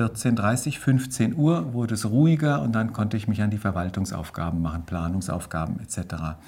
14.30, 0.00 0.78
15 0.78 1.36
Uhr 1.36 1.74
wurde 1.74 1.92
es 1.92 2.08
ruhiger 2.08 2.62
und 2.62 2.72
dann 2.72 2.94
konnte 2.94 3.18
ich 3.18 3.28
mich 3.28 3.42
an 3.42 3.50
die 3.50 3.58
Verwaltungsaufgaben 3.58 4.62
machen, 4.62 4.84
Planungsaufgaben 4.86 5.78
etc. 5.80 6.38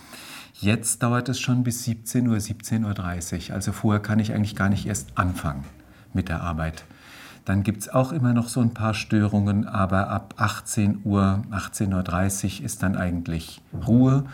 Jetzt 0.55 1.03
dauert 1.03 1.29
es 1.29 1.39
schon 1.39 1.63
bis 1.63 1.85
17 1.85 2.29
Uhr, 2.29 2.37
17.30 2.39 3.51
Uhr. 3.51 3.55
Also 3.55 3.73
vorher 3.73 4.01
kann 4.01 4.21
ich 4.21 4.33
eigentlich 4.33 4.57
gar 4.57 4.71
nicht 4.71 4.87
erst 4.87 5.19
anfangen 5.19 5.65
mit 6.15 6.31
der 6.31 6.41
Arbeit. 6.41 6.85
Dann 7.45 7.63
gibt 7.63 7.83
es 7.83 7.89
auch 7.91 8.13
immer 8.13 8.33
noch 8.33 8.49
so 8.49 8.61
ein 8.61 8.73
paar 8.73 8.95
Störungen, 8.95 9.69
aber 9.69 10.09
ab 10.09 10.35
18 10.39 11.01
Uhr, 11.05 11.43
18.30 11.51 12.61
Uhr 12.61 12.65
ist 12.65 12.83
dann 12.83 12.97
eigentlich 12.97 13.61
Ruhe. 13.87 14.25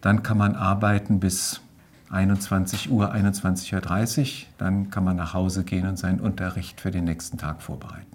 Dann 0.00 0.24
kann 0.24 0.38
man 0.38 0.56
arbeiten 0.56 1.20
bis 1.20 1.60
21 2.10 2.90
Uhr, 2.90 3.14
21.30 3.14 4.20
Uhr. 4.20 4.46
Dann 4.58 4.90
kann 4.90 5.04
man 5.04 5.16
nach 5.16 5.32
Hause 5.32 5.62
gehen 5.62 5.86
und 5.86 5.96
seinen 5.96 6.18
Unterricht 6.18 6.80
für 6.80 6.90
den 6.90 7.04
nächsten 7.04 7.38
Tag 7.38 7.62
vorbereiten. 7.62 8.13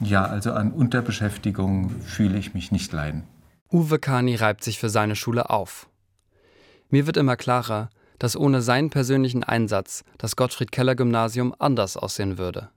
Ja, 0.00 0.24
also 0.24 0.52
an 0.52 0.72
Unterbeschäftigung 0.72 1.90
fühle 2.02 2.38
ich 2.38 2.54
mich 2.54 2.70
nicht 2.70 2.92
leiden. 2.92 3.24
Uwe 3.72 3.98
Kani 3.98 4.36
reibt 4.36 4.62
sich 4.62 4.78
für 4.78 4.90
seine 4.90 5.16
Schule 5.16 5.50
auf. 5.50 5.88
Mir 6.90 7.06
wird 7.06 7.16
immer 7.16 7.36
klarer, 7.36 7.90
dass 8.18 8.36
ohne 8.36 8.62
seinen 8.62 8.90
persönlichen 8.90 9.42
Einsatz 9.42 10.04
das 10.18 10.36
Gottfried 10.36 10.72
Keller 10.72 10.94
Gymnasium 10.94 11.54
anders 11.58 11.96
aussehen 11.96 12.38
würde. 12.38 12.70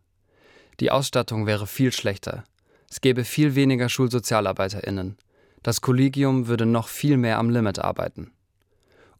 Die 0.79 0.91
Ausstattung 0.91 1.45
wäre 1.45 1.67
viel 1.67 1.91
schlechter. 1.91 2.43
Es 2.89 3.01
gäbe 3.01 3.23
viel 3.23 3.55
weniger 3.55 3.89
SchulsozialarbeiterInnen. 3.89 5.17
Das 5.62 5.82
Kollegium 5.82 6.47
würde 6.47 6.65
noch 6.65 6.88
viel 6.88 7.17
mehr 7.17 7.38
am 7.38 7.49
Limit 7.49 7.79
arbeiten. 7.79 8.32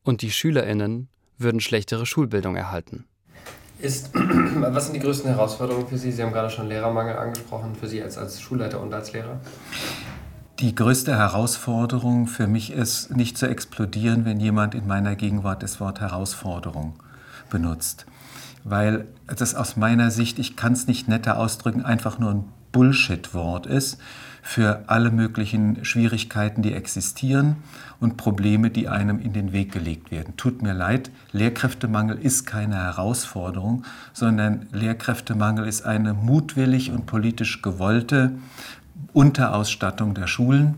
Und 0.04 0.22
die 0.22 0.32
SchülerInnen 0.32 1.10
würden 1.38 1.60
schlechtere 1.60 2.06
Schulbildung 2.06 2.56
erhalten. 2.56 3.06
Ist, 3.80 4.12
was 4.14 4.86
sind 4.86 4.94
die 4.96 5.00
größten 5.00 5.30
Herausforderungen 5.30 5.88
für 5.88 5.98
Sie? 5.98 6.12
Sie 6.12 6.22
haben 6.22 6.34
gerade 6.34 6.50
schon 6.50 6.68
Lehrermangel 6.68 7.18
angesprochen, 7.18 7.76
für 7.76 7.88
Sie 7.88 8.04
als, 8.04 8.18
als 8.18 8.42
Schulleiter 8.42 8.82
und 8.82 8.94
als 8.94 9.14
Lehrer. 9.14 9.40
Die 10.60 10.76
größte 10.76 11.16
Herausforderung 11.16 12.28
für 12.28 12.48
mich 12.48 12.74
ist, 12.74 13.16
nicht 13.16 13.38
zu 13.38 13.48
explodieren, 13.48 14.26
wenn 14.26 14.42
jemand 14.42 14.76
in 14.76 14.86
meiner 14.86 15.16
Gegenwart 15.16 15.64
das 15.64 15.80
Wort 15.80 16.02
Herausforderung 16.02 16.96
benutzt. 17.50 18.06
Weil 18.66 19.08
das 19.26 19.56
aus 19.56 19.78
meiner 19.78 20.12
Sicht, 20.12 20.38
ich 20.38 20.58
kann 20.58 20.74
es 20.74 20.86
nicht 20.86 21.08
netter 21.08 21.38
ausdrücken, 21.38 21.86
einfach 21.86 22.20
nur 22.20 22.32
ein 22.32 22.44
Bullshit-Wort 22.74 23.66
ist 23.66 23.98
für 24.42 24.84
alle 24.88 25.12
möglichen 25.12 25.86
Schwierigkeiten, 25.86 26.62
die 26.62 26.74
existieren 26.74 27.58
und 28.00 28.18
Probleme, 28.18 28.70
die 28.70 28.88
einem 28.88 29.20
in 29.20 29.34
den 29.34 29.52
Weg 29.52 29.72
gelegt 29.72 30.12
werden. 30.12 30.36
Tut 30.38 30.62
mir 30.62 30.74
leid, 30.74 31.12
Lehrkräftemangel 31.32 32.18
ist 32.18 32.46
keine 32.46 32.76
Herausforderung, 32.76 33.84
sondern 34.14 34.68
Lehrkräftemangel 34.72 35.68
ist 35.68 35.86
eine 35.86 36.14
mutwillig 36.14 36.92
und 36.92 37.06
politisch 37.06 37.62
gewollte 37.62 38.32
Unterausstattung 39.14 40.14
der 40.14 40.28
Schulen. 40.28 40.76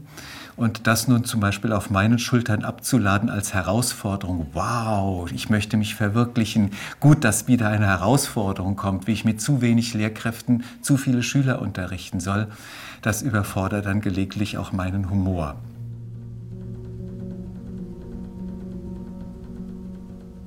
Und 0.57 0.85
das 0.85 1.07
nun 1.07 1.23
zum 1.23 1.39
Beispiel 1.39 1.71
auf 1.71 1.89
meinen 1.89 2.19
Schultern 2.19 2.63
abzuladen 2.63 3.29
als 3.29 3.53
Herausforderung, 3.53 4.47
wow, 4.53 5.31
ich 5.31 5.49
möchte 5.49 5.77
mich 5.77 5.95
verwirklichen, 5.95 6.71
gut, 6.99 7.23
dass 7.23 7.47
wieder 7.47 7.69
eine 7.69 7.87
Herausforderung 7.87 8.75
kommt, 8.75 9.07
wie 9.07 9.13
ich 9.13 9.25
mit 9.25 9.41
zu 9.41 9.61
wenig 9.61 9.93
Lehrkräften 9.93 10.63
zu 10.81 10.97
viele 10.97 11.23
Schüler 11.23 11.61
unterrichten 11.61 12.19
soll, 12.19 12.47
das 13.01 13.21
überfordert 13.21 13.85
dann 13.85 14.01
gelegentlich 14.01 14.57
auch 14.57 14.71
meinen 14.71 15.09
Humor. 15.09 15.55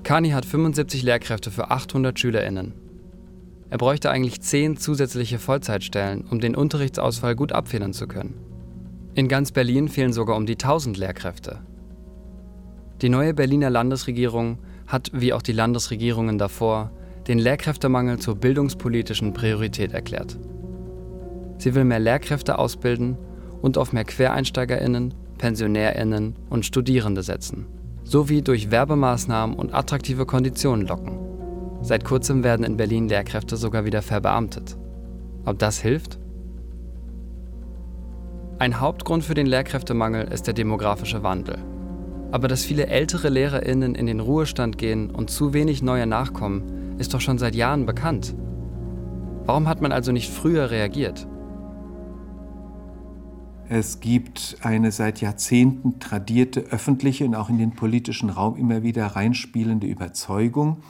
Kani 0.04 0.30
hat 0.30 0.44
75 0.44 1.02
Lehrkräfte 1.02 1.50
für 1.50 1.70
800 1.70 2.18
SchülerInnen. 2.18 2.74
Er 3.70 3.78
bräuchte 3.78 4.10
eigentlich 4.10 4.42
10 4.42 4.76
zusätzliche 4.76 5.38
Vollzeitstellen, 5.38 6.26
um 6.30 6.40
den 6.40 6.54
Unterrichtsausfall 6.54 7.34
gut 7.34 7.52
abfedern 7.52 7.94
zu 7.94 8.06
können. 8.06 8.34
In 9.14 9.28
ganz 9.28 9.50
Berlin 9.50 9.88
fehlen 9.88 10.12
sogar 10.12 10.36
um 10.36 10.44
die 10.44 10.56
1000 10.56 10.98
Lehrkräfte. 10.98 11.60
Die 13.00 13.08
neue 13.08 13.32
Berliner 13.32 13.70
Landesregierung 13.70 14.58
hat, 14.86 15.10
wie 15.14 15.32
auch 15.32 15.40
die 15.40 15.52
Landesregierungen 15.52 16.36
davor, 16.36 16.90
den 17.26 17.38
Lehrkräftemangel 17.38 18.18
zur 18.18 18.36
bildungspolitischen 18.36 19.32
Priorität 19.32 19.94
erklärt. 19.94 20.38
Sie 21.56 21.74
will 21.74 21.84
mehr 21.84 21.98
Lehrkräfte 21.98 22.58
ausbilden 22.58 23.16
und 23.62 23.78
auf 23.78 23.94
mehr 23.94 24.04
Quereinsteigerinnen, 24.04 25.14
Pensionärinnen 25.38 26.36
und 26.50 26.66
Studierende 26.66 27.22
setzen 27.22 27.66
sowie 28.04 28.42
durch 28.42 28.70
Werbemaßnahmen 28.70 29.56
und 29.56 29.74
attraktive 29.74 30.26
Konditionen 30.26 30.86
locken. 30.86 31.18
Seit 31.82 32.04
kurzem 32.04 32.44
werden 32.44 32.64
in 32.64 32.76
Berlin 32.76 33.08
Lehrkräfte 33.08 33.56
sogar 33.56 33.84
wieder 33.84 34.02
verbeamtet. 34.02 34.76
Ob 35.44 35.58
das 35.58 35.80
hilft? 35.80 36.18
Ein 38.58 38.80
Hauptgrund 38.80 39.24
für 39.24 39.34
den 39.34 39.46
Lehrkräftemangel 39.46 40.28
ist 40.32 40.46
der 40.46 40.54
demografische 40.54 41.22
Wandel. 41.22 41.58
Aber 42.30 42.48
dass 42.48 42.64
viele 42.64 42.86
ältere 42.86 43.28
Lehrerinnen 43.28 43.94
in 43.94 44.06
den 44.06 44.20
Ruhestand 44.20 44.78
gehen 44.78 45.10
und 45.10 45.30
zu 45.30 45.52
wenig 45.52 45.82
neue 45.82 46.06
nachkommen, 46.06 46.96
ist 46.98 47.14
doch 47.14 47.20
schon 47.20 47.38
seit 47.38 47.54
Jahren 47.54 47.84
bekannt. 47.84 48.34
Warum 49.44 49.68
hat 49.68 49.82
man 49.82 49.92
also 49.92 50.12
nicht 50.12 50.30
früher 50.30 50.70
reagiert? 50.70 51.26
Es 53.68 54.00
gibt 54.00 54.58
eine 54.60 54.92
seit 54.92 55.22
Jahrzehnten 55.22 55.98
tradierte 55.98 56.60
öffentliche 56.60 57.24
und 57.24 57.34
auch 57.34 57.48
in 57.48 57.58
den 57.58 57.74
politischen 57.74 58.28
Raum 58.28 58.56
immer 58.56 58.82
wieder 58.82 59.06
reinspielende 59.06 59.86
Überzeugung, 59.86 60.82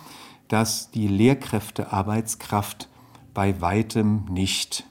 dass 0.49 0.91
die 0.91 1.07
Lehrkräftearbeitskraft 1.07 2.89
bei 3.33 3.61
weitem 3.61 4.25
nicht 4.29 4.87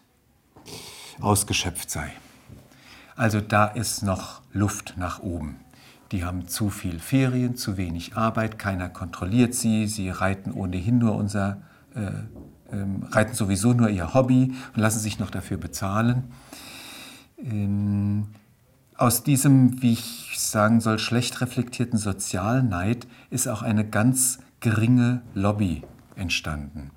ausgeschöpft 1.20 1.90
sei. 1.90 2.10
Also 3.18 3.42
da 3.42 3.66
ist 3.66 4.02
noch 4.02 4.42
Luft 4.54 4.96
nach 4.98 5.20
oben. 5.20 5.58
Die 6.14 6.24
haben 6.24 6.48
zu 6.48 6.70
viel 6.70 7.00
Ferien, 7.00 7.58
zu 7.58 7.76
wenig 7.76 8.16
Arbeit, 8.16 8.58
keiner 8.58 8.88
kontrolliert 8.88 9.56
sie, 9.56 9.88
sie 9.88 10.10
reiten 10.10 10.52
ohnehin 10.52 11.00
nur 11.00 11.16
unser, 11.16 11.62
äh, 11.96 12.02
äh, 12.76 12.86
reiten 13.12 13.34
sowieso 13.34 13.74
nur 13.74 13.90
ihr 13.90 14.14
Hobby 14.14 14.54
und 14.74 14.82
lassen 14.82 15.00
sich 15.00 15.20
noch 15.20 15.32
dafür 15.32 15.58
bezahlen 15.58 16.32
ähm, 17.44 18.28
aus 18.96 19.24
diesem, 19.24 19.82
wie 19.82 19.94
ich 19.94 20.36
sagen 20.38 20.80
soll, 20.82 21.00
schlecht 21.00 21.42
reflektierten 21.42 21.98
Sozialneid 21.98 23.08
ist 23.30 23.48
auch 23.48 23.62
eine 23.62 23.86
ganz 23.86 24.40
geringe 24.60 25.22
Lobby 25.34 25.84
entstanden. 26.16 26.92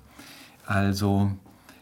Also 0.65 1.31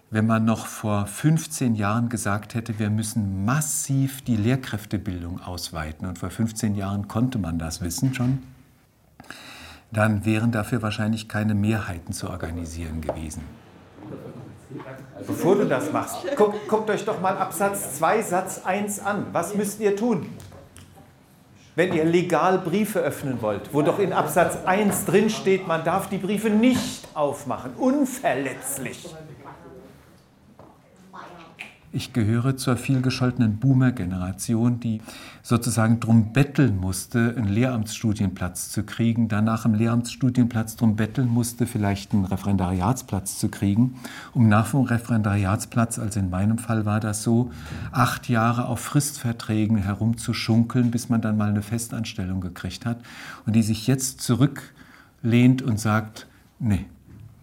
wenn 0.10 0.28
man 0.28 0.46
noch 0.46 0.68
vor 0.68 1.08
15 1.08 1.76
Jahren 1.76 2.10
gesagt 2.10 2.56
hätte, 2.56 2.80
wir 2.80 2.90
müssen 2.90 3.44
massiv 3.44 4.22
die 4.22 4.38
Lehrkräftebildung 4.38 5.42
ausweiten, 5.42 6.08
und 6.08 6.20
vor 6.20 6.30
15 6.30 6.76
Jahren 6.76 7.08
konnte 7.08 7.38
man 7.38 7.60
das 7.60 7.82
wissen 7.82 8.14
schon, 8.14 8.40
dann 9.92 10.26
wären 10.26 10.52
dafür 10.52 10.82
wahrscheinlich 10.82 11.28
keine 11.28 11.56
Mehrheiten 11.56 12.14
zu 12.14 12.30
organisieren 12.30 13.02
gewesen. 13.02 13.44
Bevor 15.26 15.56
du 15.56 15.66
das 15.66 15.92
machst, 15.92 16.18
guckt, 16.36 16.68
guckt 16.68 16.90
euch 16.90 17.06
doch 17.06 17.20
mal 17.22 17.38
Absatz 17.38 17.98
2, 17.98 18.22
Satz 18.22 18.62
1 18.64 19.00
an. 19.00 19.28
Was 19.32 19.56
müsst 19.56 19.80
ihr 19.80 19.96
tun? 19.96 20.26
Wenn 21.76 21.94
ihr 21.94 22.06
legal 22.06 22.60
Briefe 22.60 23.00
öffnen 23.00 23.42
wollt, 23.42 23.74
wo 23.74 23.82
doch 23.82 24.00
in 24.00 24.14
Absatz 24.14 24.58
1 24.66 25.06
drin 25.06 25.30
steht, 25.30 25.68
man 25.68 25.84
darf 25.84 26.08
die 26.08 26.18
Briefe 26.18 26.50
nicht 26.50 27.08
aufmachen, 27.14 27.74
unverletzlich. 27.78 29.14
Ich 31.96 32.12
gehöre 32.12 32.58
zur 32.58 32.76
vielgescholtenen 32.76 33.56
Boomer-Generation, 33.56 34.82
die 34.82 35.00
sozusagen 35.42 36.02
drum 36.02 36.34
betteln 36.34 36.78
musste, 36.78 37.34
einen 37.38 37.48
Lehramtsstudienplatz 37.48 38.70
zu 38.70 38.84
kriegen, 38.84 39.30
danach 39.30 39.64
im 39.64 39.76
Lehramtsstudienplatz 39.76 40.76
drum 40.76 40.98
betteln 40.98 41.30
musste, 41.30 41.66
vielleicht 41.66 42.12
einen 42.12 42.26
Referendariatsplatz 42.26 43.40
zu 43.40 43.48
kriegen, 43.48 43.96
um 44.34 44.50
nach 44.50 44.72
dem 44.72 44.82
Referendariatsplatz, 44.82 45.98
also 45.98 46.20
in 46.20 46.30
meinem 46.30 46.58
Fall 46.58 46.86
war 46.86 47.00
das 47.00 47.24
so, 47.24 47.52
acht 47.94 48.28
Jahre 48.28 48.66
auf 48.66 48.82
Fristverträgen 48.82 49.78
herumzuschunkeln, 49.78 50.92
bis 50.92 51.08
man 51.08 51.22
dann 51.22 51.38
mal 51.38 51.48
eine 51.48 51.62
Festanstellung 51.62 52.42
gekriegt 52.42 52.86
hat. 52.86 53.00
Und 53.46 53.56
die 53.56 53.64
sich 53.64 53.88
jetzt 53.88 54.20
zurücklehnt 54.20 55.62
und 55.62 55.80
sagt, 55.80 56.28
nee, 56.60 56.88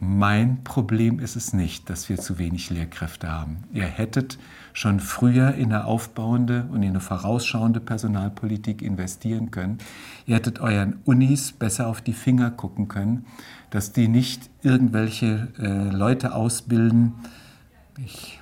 mein 0.04 0.64
Problem 0.64 1.20
ist 1.20 1.36
es 1.36 1.52
nicht, 1.52 1.88
dass 1.88 2.08
wir 2.08 2.18
zu 2.18 2.36
wenig 2.36 2.70
Lehrkräfte 2.70 3.30
haben. 3.30 3.62
Ihr 3.72 3.84
hättet 3.84 4.36
schon 4.72 4.98
früher 4.98 5.54
in 5.54 5.72
eine 5.72 5.84
aufbauende 5.84 6.66
und 6.72 6.82
in 6.82 6.88
eine 6.88 7.00
vorausschauende 7.00 7.78
Personalpolitik 7.78 8.82
investieren 8.82 9.52
können. 9.52 9.78
Ihr 10.26 10.34
hättet 10.34 10.58
euren 10.58 10.98
Unis 11.04 11.52
besser 11.52 11.86
auf 11.86 12.00
die 12.00 12.14
Finger 12.14 12.50
gucken 12.50 12.88
können, 12.88 13.26
dass 13.70 13.92
die 13.92 14.08
nicht 14.08 14.50
irgendwelche 14.62 15.46
äh, 15.60 15.90
Leute 15.90 16.34
ausbilden, 16.34 17.12
ich 17.96 18.40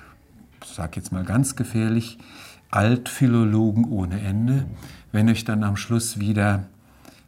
sage 0.65 0.93
jetzt 0.95 1.11
mal 1.11 1.25
ganz 1.25 1.55
gefährlich, 1.55 2.17
Altphilologen 2.71 3.85
ohne 3.85 4.19
Ende, 4.19 4.65
wenn 5.11 5.29
euch 5.29 5.43
dann 5.43 5.63
am 5.63 5.77
Schluss 5.77 6.19
wieder 6.19 6.65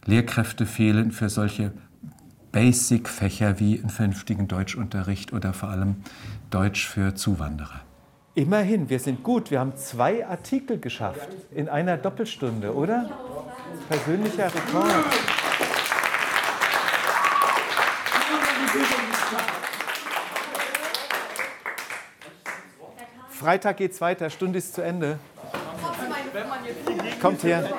Lehrkräfte 0.08 0.65
fehlen 0.65 1.12
für 1.12 1.30
solche 1.30 1.72
Basic-Fächer 2.53 3.59
wie 3.59 3.79
einen 3.79 3.89
vernünftigen 3.89 4.47
Deutschunterricht 4.47 5.33
oder 5.33 5.53
vor 5.53 5.69
allem 5.69 5.95
Deutsch 6.51 6.87
für 6.87 7.15
Zuwanderer. 7.15 7.81
Immerhin, 8.35 8.89
wir 8.89 8.99
sind 8.99 9.23
gut. 9.23 9.51
Wir 9.51 9.59
haben 9.59 9.75
zwei 9.75 10.25
Artikel 10.25 10.79
geschafft 10.79 11.27
in 11.53 11.67
einer 11.67 11.97
Doppelstunde, 11.97 12.73
oder? 12.73 13.09
Persönlicher 13.89 14.45
Rekord. 14.45 15.05
Freitag 23.29 23.77
geht's 23.77 23.99
weiter, 23.99 24.29
Stunde 24.29 24.59
ist 24.59 24.75
zu 24.75 24.81
Ende. 24.81 25.17
Kommt 27.19 27.43
her. 27.43 27.69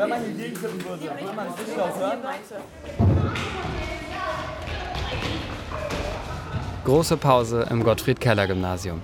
Wenn 0.00 0.08
man 0.08 0.24
hier 0.24 0.32
gegenkippen 0.32 0.82
würde, 0.82 1.02
würde 1.02 1.36
man 1.36 1.46
es 1.48 1.66
nicht 1.66 1.76
hören? 1.76 2.18
Große 6.86 7.16
Pause 7.18 7.66
im 7.68 7.84
Gottfried-Keller-Gymnasium. 7.84 9.02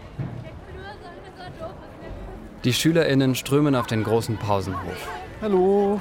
Die 2.64 2.72
SchülerInnen 2.72 3.34
strömen 3.34 3.74
auf 3.74 3.86
den 3.86 4.04
großen 4.04 4.38
Pausenhof. 4.38 5.08
Hallo. 5.42 6.00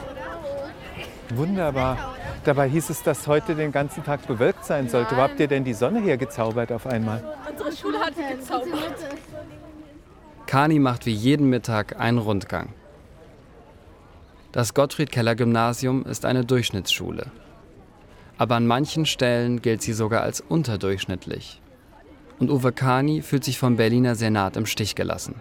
Wunderbar. 1.32 2.16
Dabei 2.46 2.70
hieß 2.70 2.90
es, 2.90 3.04
dass 3.04 3.28
heute 3.28 3.54
den 3.54 3.74
ganzen 3.74 4.02
Tag 4.02 4.26
bewölkt 4.26 4.64
sein 4.64 4.88
sollte. 4.88 5.18
Wo 5.18 5.22
habt 5.22 5.38
ihr 5.42 5.48
denn 5.48 5.66
die 5.66 5.74
Sonne 5.74 6.00
hier 6.00 6.16
gezaubert 6.16 6.72
auf 6.72 6.88
einmal? 6.88 7.22
Unsere 7.52 7.76
Schule 7.76 8.00
hat 8.00 8.14
sie 8.16 8.34
gezaubert. 8.34 8.96
Kani 10.46 10.80
macht 10.80 11.06
wie 11.06 11.14
jeden 11.14 11.50
Mittag 11.50 12.00
einen 12.00 12.20
Rundgang. 12.20 12.70
Das 14.56 14.74
Gottfried-Keller-Gymnasium 14.74 16.06
ist 16.06 16.24
eine 16.24 16.46
Durchschnittsschule. 16.46 17.30
Aber 18.38 18.56
an 18.56 18.66
manchen 18.66 19.06
Stellen 19.06 19.62
gilt 19.62 19.82
sie 19.82 19.92
sogar 19.92 20.22
als 20.22 20.40
unterdurchschnittlich. 20.40 21.62
Und 22.40 22.50
Uwe 22.50 22.72
Kani 22.72 23.22
fühlt 23.22 23.44
sich 23.44 23.60
vom 23.60 23.76
Berliner 23.76 24.16
Senat 24.16 24.56
im 24.56 24.66
Stich 24.66 24.96
gelassen. 24.96 25.36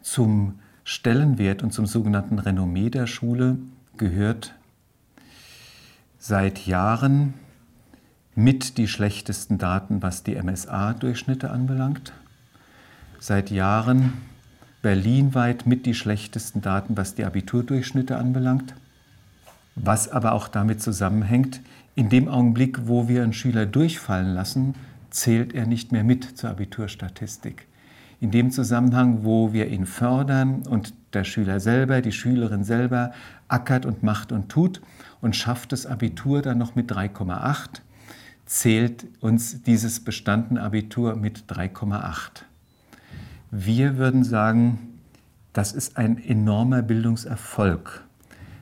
Zum 0.00 0.58
Stellenwert 0.84 1.62
und 1.62 1.72
zum 1.72 1.84
sogenannten 1.84 2.38
Renommee 2.38 2.88
der 2.88 3.06
Schule 3.06 3.58
gehört 3.98 4.54
seit 6.16 6.64
Jahren 6.64 7.34
mit 8.34 8.78
die 8.78 8.88
schlechtesten 8.88 9.58
Daten, 9.58 10.00
was 10.00 10.22
die 10.22 10.42
MSA-Durchschnitte 10.42 11.50
anbelangt. 11.50 12.14
Seit 13.18 13.50
Jahren 13.50 14.14
berlinweit 14.84 15.64
mit 15.64 15.86
die 15.86 15.94
schlechtesten 15.94 16.60
Daten, 16.60 16.94
was 16.98 17.14
die 17.14 17.24
Abiturdurchschnitte 17.24 18.18
anbelangt. 18.18 18.74
Was 19.76 20.10
aber 20.10 20.32
auch 20.32 20.46
damit 20.46 20.82
zusammenhängt, 20.82 21.62
in 21.94 22.10
dem 22.10 22.28
Augenblick, 22.28 22.86
wo 22.86 23.08
wir 23.08 23.22
einen 23.22 23.32
Schüler 23.32 23.64
durchfallen 23.64 24.34
lassen, 24.34 24.74
zählt 25.08 25.54
er 25.54 25.66
nicht 25.66 25.90
mehr 25.90 26.04
mit 26.04 26.36
zur 26.36 26.50
Abiturstatistik. 26.50 27.66
in 28.20 28.30
dem 28.30 28.50
Zusammenhang, 28.50 29.24
wo 29.24 29.52
wir 29.52 29.68
ihn 29.68 29.86
fördern 29.86 30.62
und 30.66 30.94
der 31.12 31.24
Schüler 31.24 31.60
selber, 31.60 32.00
die 32.00 32.12
Schülerin 32.12 32.64
selber 32.64 33.12
ackert 33.48 33.84
und 33.84 34.02
macht 34.02 34.32
und 34.32 34.48
tut 34.48 34.80
und 35.20 35.36
schafft 35.36 35.72
das 35.72 35.84
Abitur 35.84 36.40
dann 36.40 36.56
noch 36.56 36.74
mit 36.74 36.90
3,8, 36.90 37.80
zählt 38.46 39.06
uns 39.20 39.62
dieses 39.62 40.00
bestandene 40.00 40.62
Abitur 40.62 41.16
mit 41.16 41.44
3,8. 41.48 42.44
Wir 43.56 43.98
würden 43.98 44.24
sagen, 44.24 44.98
das 45.52 45.74
ist 45.74 45.96
ein 45.96 46.18
enormer 46.20 46.82
Bildungserfolg. 46.82 48.02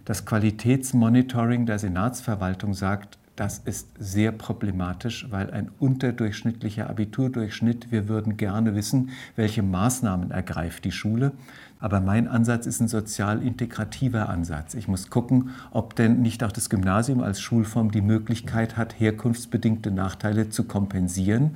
Das 0.04 0.26
Qualitätsmonitoring 0.26 1.64
der 1.64 1.78
Senatsverwaltung 1.78 2.74
sagt, 2.74 3.16
das 3.34 3.58
ist 3.64 3.88
sehr 3.98 4.32
problematisch, 4.32 5.28
weil 5.30 5.50
ein 5.50 5.70
unterdurchschnittlicher 5.78 6.90
Abiturdurchschnitt, 6.90 7.90
wir 7.90 8.06
würden 8.06 8.36
gerne 8.36 8.74
wissen, 8.74 9.08
welche 9.34 9.62
Maßnahmen 9.62 10.30
ergreift 10.30 10.84
die 10.84 10.92
Schule. 10.92 11.32
Aber 11.80 12.00
mein 12.00 12.28
Ansatz 12.28 12.66
ist 12.66 12.80
ein 12.80 12.88
sozial 12.88 13.42
integrativer 13.42 14.28
Ansatz. 14.28 14.74
Ich 14.74 14.88
muss 14.88 15.08
gucken, 15.08 15.52
ob 15.70 15.96
denn 15.96 16.20
nicht 16.20 16.44
auch 16.44 16.52
das 16.52 16.68
Gymnasium 16.68 17.22
als 17.22 17.40
Schulform 17.40 17.92
die 17.92 18.02
Möglichkeit 18.02 18.76
hat, 18.76 19.00
herkunftsbedingte 19.00 19.90
Nachteile 19.90 20.50
zu 20.50 20.64
kompensieren, 20.64 21.52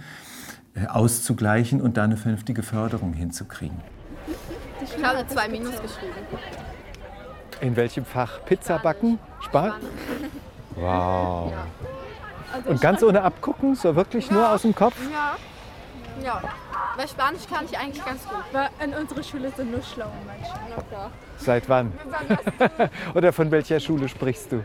auszugleichen 0.88 1.80
und 1.80 1.96
da 1.96 2.04
eine 2.04 2.16
vernünftige 2.16 2.62
Förderung 2.62 3.12
hinzukriegen. 3.12 3.80
Ich 4.82 5.02
habe 5.02 5.26
zwei 5.26 5.48
Minus 5.48 5.80
geschrieben. 5.80 6.14
In 7.60 7.76
welchem 7.76 8.04
Fach? 8.04 8.44
Pizza 8.44 8.78
backen? 8.78 9.18
Sparen? 9.40 9.80
Wow. 10.74 11.52
Ja. 11.52 11.66
Also 12.52 12.70
Und 12.70 12.80
ganz 12.80 13.02
ohne 13.02 13.22
Abgucken, 13.22 13.74
so 13.74 13.96
wirklich 13.96 14.30
nur 14.30 14.50
aus 14.50 14.62
dem 14.62 14.74
Kopf? 14.74 14.96
Ja. 15.10 15.36
Ja. 16.22 16.42
Weil 16.96 17.08
Spanisch 17.08 17.46
kann 17.46 17.64
ich 17.66 17.78
eigentlich 17.78 18.04
ganz 18.04 18.24
gut. 18.24 18.42
Weil 18.52 18.70
in 18.82 18.94
unserer 18.94 19.22
Schule 19.22 19.50
sind 19.54 19.70
nur 19.70 19.82
schlaue 19.82 20.12
Menschen. 20.26 20.54
Seit 21.38 21.68
wann? 21.68 21.92
Oder 23.14 23.32
von 23.32 23.50
welcher 23.50 23.80
Schule 23.80 24.08
sprichst 24.08 24.52
du? 24.52 24.64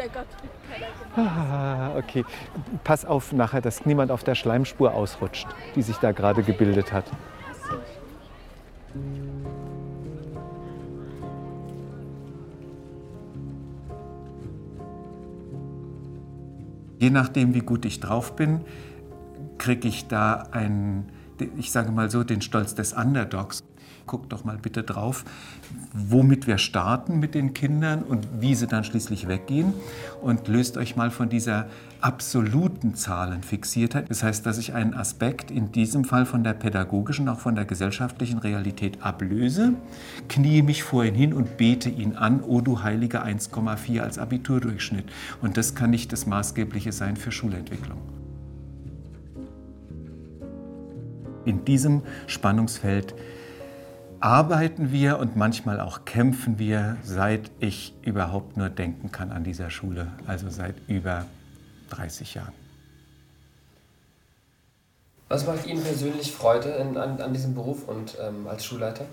Der 0.00 0.08
Gottfried 0.08 0.50
Ah, 1.14 1.94
okay. 1.98 2.24
Pass 2.84 3.04
auf 3.04 3.32
nachher, 3.32 3.60
dass 3.60 3.84
niemand 3.84 4.10
auf 4.10 4.24
der 4.24 4.34
Schleimspur 4.34 4.94
ausrutscht, 4.94 5.46
die 5.74 5.82
sich 5.82 5.96
da 5.96 6.12
gerade 6.12 6.42
gebildet 6.42 6.90
hat. 6.90 7.04
Je 16.98 17.10
nachdem, 17.10 17.54
wie 17.54 17.60
gut 17.60 17.84
ich 17.84 18.00
drauf 18.00 18.36
bin, 18.36 18.60
kriege 19.58 19.86
ich 19.86 20.08
da 20.08 20.48
einen, 20.50 21.10
ich 21.58 21.72
sage 21.72 21.92
mal 21.92 22.10
so, 22.10 22.24
den 22.24 22.40
Stolz 22.40 22.74
des 22.74 22.94
Underdogs. 22.94 23.62
Guckt 24.10 24.32
doch 24.32 24.42
mal 24.42 24.58
bitte 24.58 24.82
drauf, 24.82 25.24
womit 25.92 26.48
wir 26.48 26.58
starten 26.58 27.20
mit 27.20 27.36
den 27.36 27.54
Kindern 27.54 28.02
und 28.02 28.26
wie 28.40 28.56
sie 28.56 28.66
dann 28.66 28.82
schließlich 28.82 29.28
weggehen. 29.28 29.72
Und 30.20 30.48
löst 30.48 30.76
euch 30.76 30.96
mal 30.96 31.12
von 31.12 31.28
dieser 31.28 31.68
absoluten 32.00 32.96
Zahlenfixiertheit. 32.96 34.10
Das 34.10 34.24
heißt, 34.24 34.44
dass 34.44 34.58
ich 34.58 34.74
einen 34.74 34.94
Aspekt 34.94 35.52
in 35.52 35.70
diesem 35.70 36.02
Fall 36.02 36.26
von 36.26 36.42
der 36.42 36.54
pädagogischen, 36.54 37.28
auch 37.28 37.38
von 37.38 37.54
der 37.54 37.66
gesellschaftlichen 37.66 38.40
Realität 38.40 39.00
ablöse, 39.00 39.74
knie 40.28 40.62
mich 40.62 40.82
vor 40.82 41.04
ihn 41.04 41.14
hin 41.14 41.32
und 41.32 41.56
bete 41.56 41.88
ihn 41.88 42.16
an, 42.16 42.40
o 42.42 42.60
du 42.60 42.82
heilige 42.82 43.24
1,4 43.24 44.00
als 44.00 44.18
Abiturdurchschnitt. 44.18 45.04
Und 45.40 45.56
das 45.56 45.76
kann 45.76 45.90
nicht 45.90 46.12
das 46.12 46.26
Maßgebliche 46.26 46.90
sein 46.90 47.14
für 47.14 47.30
Schulentwicklung. 47.30 47.98
In 51.44 51.64
diesem 51.64 52.02
Spannungsfeld 52.26 53.14
arbeiten 54.20 54.92
wir 54.92 55.18
und 55.18 55.36
manchmal 55.36 55.80
auch 55.80 56.04
kämpfen 56.04 56.58
wir, 56.58 56.96
seit 57.02 57.50
ich 57.58 57.94
überhaupt 58.02 58.56
nur 58.56 58.68
denken 58.68 59.10
kann 59.10 59.32
an 59.32 59.44
dieser 59.44 59.70
Schule, 59.70 60.08
also 60.26 60.50
seit 60.50 60.74
über 60.88 61.24
30 61.90 62.34
Jahren. 62.34 62.52
Was 65.28 65.46
macht 65.46 65.66
Ihnen 65.66 65.82
persönlich 65.82 66.32
Freude 66.32 66.70
in, 66.70 66.96
an, 66.96 67.20
an 67.20 67.32
diesem 67.32 67.54
Beruf 67.54 67.86
und 67.88 68.16
ähm, 68.20 68.48
als 68.48 68.64
Schulleiter? 68.64 69.06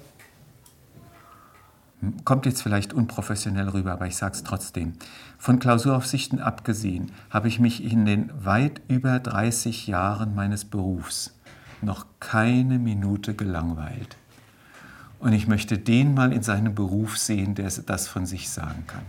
Kommt 2.26 2.46
jetzt 2.46 2.62
vielleicht 2.62 2.93
unprofessionell 2.93 3.70
rüber, 3.70 3.93
aber 3.93 4.08
ich 4.08 4.17
sage 4.17 4.36
es 4.36 4.43
trotzdem. 4.43 4.93
Von 5.39 5.60
Klausuraufsichten 5.60 6.39
abgesehen 6.39 7.12
habe 7.30 7.48
ich 7.48 7.60
mich 7.60 7.84
in 7.84 8.06
den 8.06 8.32
weit 8.43 8.82
über 8.88 9.20
30 9.20 9.88
Jahren 9.88 10.36
meines 10.36 10.65
Berufs 10.65 11.34
noch 11.82 12.06
keine 12.20 12.80
Minute 12.80 13.34
gelangweilt. 13.34 14.17
Und 15.20 15.34
ich 15.34 15.48
möchte 15.48 15.78
den 15.78 16.14
mal 16.14 16.32
in 16.32 16.44
seinem 16.44 16.76
Beruf 16.76 17.18
sehen, 17.18 17.56
der 17.56 17.72
das 17.86 18.08
von 18.08 18.26
sich 18.26 18.50
sagen 18.50 18.84
kann. 18.88 19.04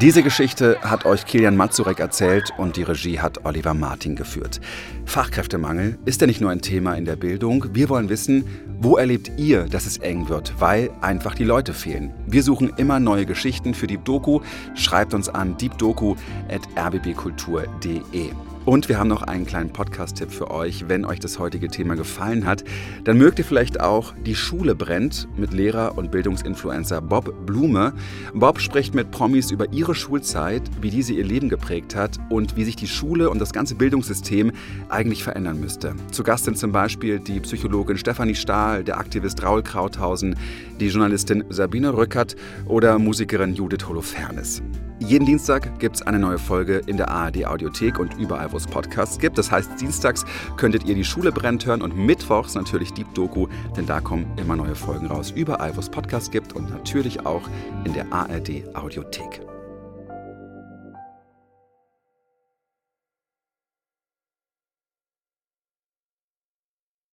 Diese 0.00 0.22
Geschichte 0.22 0.78
hat 0.82 1.04
euch 1.04 1.26
Kilian 1.26 1.56
Mazurek 1.56 1.98
erzählt 1.98 2.52
und 2.56 2.76
die 2.76 2.84
Regie 2.84 3.18
hat 3.18 3.44
Oliver 3.44 3.74
Martin 3.74 4.14
geführt. 4.14 4.60
Fachkräftemangel 5.04 5.98
ist 6.04 6.20
ja 6.20 6.28
nicht 6.28 6.40
nur 6.40 6.52
ein 6.52 6.62
Thema 6.62 6.94
in 6.94 7.04
der 7.04 7.16
Bildung. 7.16 7.74
Wir 7.74 7.88
wollen 7.88 8.08
wissen, 8.08 8.44
wo 8.80 8.96
erlebt 8.96 9.32
ihr, 9.36 9.64
dass 9.64 9.86
es 9.86 9.98
eng 9.98 10.28
wird, 10.28 10.54
weil 10.60 10.90
einfach 11.00 11.34
die 11.34 11.42
Leute 11.42 11.74
fehlen. 11.74 12.12
Wir 12.24 12.44
suchen 12.44 12.72
immer 12.76 13.00
neue 13.00 13.26
Geschichten 13.26 13.74
für 13.74 13.88
Deep 13.88 14.04
Doku. 14.04 14.42
Schreibt 14.74 15.12
uns 15.12 15.28
an 15.28 15.56
deepdoku.rbbkultur.de. 15.58 18.49
Und 18.70 18.88
wir 18.88 19.00
haben 19.00 19.08
noch 19.08 19.22
einen 19.22 19.46
kleinen 19.46 19.72
Podcast-Tipp 19.72 20.30
für 20.30 20.48
euch. 20.52 20.84
Wenn 20.88 21.04
euch 21.04 21.18
das 21.18 21.40
heutige 21.40 21.66
Thema 21.66 21.96
gefallen 21.96 22.46
hat, 22.46 22.62
dann 23.02 23.18
mögt 23.18 23.40
ihr 23.40 23.44
vielleicht 23.44 23.80
auch 23.80 24.14
Die 24.24 24.36
Schule 24.36 24.76
brennt 24.76 25.26
mit 25.36 25.52
Lehrer 25.52 25.98
und 25.98 26.12
Bildungsinfluencer 26.12 27.00
Bob 27.00 27.34
Blume. 27.46 27.94
Bob 28.32 28.60
spricht 28.60 28.94
mit 28.94 29.10
Promis 29.10 29.50
über 29.50 29.72
ihre 29.72 29.96
Schulzeit, 29.96 30.62
wie 30.80 30.90
diese 30.90 31.14
ihr 31.14 31.24
Leben 31.24 31.48
geprägt 31.48 31.96
hat 31.96 32.20
und 32.30 32.56
wie 32.56 32.62
sich 32.62 32.76
die 32.76 32.86
Schule 32.86 33.28
und 33.28 33.40
das 33.40 33.52
ganze 33.52 33.74
Bildungssystem 33.74 34.52
eigentlich 34.88 35.24
verändern 35.24 35.58
müsste. 35.58 35.96
Zu 36.12 36.22
Gast 36.22 36.44
sind 36.44 36.56
zum 36.56 36.70
Beispiel 36.70 37.18
die 37.18 37.40
Psychologin 37.40 37.98
Stefanie 37.98 38.36
Stahl, 38.36 38.84
der 38.84 38.98
Aktivist 38.98 39.42
Raul 39.42 39.64
Krauthausen, 39.64 40.36
die 40.78 40.86
Journalistin 40.86 41.42
Sabine 41.48 41.96
Rückert 41.96 42.36
oder 42.66 43.00
Musikerin 43.00 43.52
Judith 43.52 43.88
Holofernes. 43.88 44.62
Jeden 45.00 45.24
Dienstag 45.24 45.78
gibt 45.80 45.96
es 45.96 46.02
eine 46.02 46.18
neue 46.18 46.38
Folge 46.38 46.82
in 46.86 46.98
der 46.98 47.08
ARD 47.08 47.46
Audiothek 47.46 47.98
und 47.98 48.18
überall, 48.18 48.52
wo 48.52 48.58
es 48.58 48.66
Podcasts 48.66 49.18
gibt. 49.18 49.38
Das 49.38 49.50
heißt, 49.50 49.80
dienstags 49.80 50.26
könntet 50.58 50.84
ihr 50.84 50.94
die 50.94 51.04
Schule 51.04 51.32
brennt 51.32 51.64
hören 51.64 51.80
und 51.80 51.96
mittwochs 51.96 52.54
natürlich 52.54 52.92
Deep 52.92 53.12
Doku, 53.14 53.46
denn 53.76 53.86
da 53.86 54.00
kommen 54.00 54.26
immer 54.36 54.56
neue 54.56 54.74
Folgen 54.74 55.06
raus. 55.06 55.32
Überall, 55.34 55.74
wo 55.74 55.80
es 55.80 55.88
Podcasts 55.88 56.30
gibt 56.30 56.52
und 56.52 56.68
natürlich 56.68 57.24
auch 57.24 57.42
in 57.84 57.94
der 57.94 58.12
ARD 58.12 58.62
Audiothek. 58.74 59.40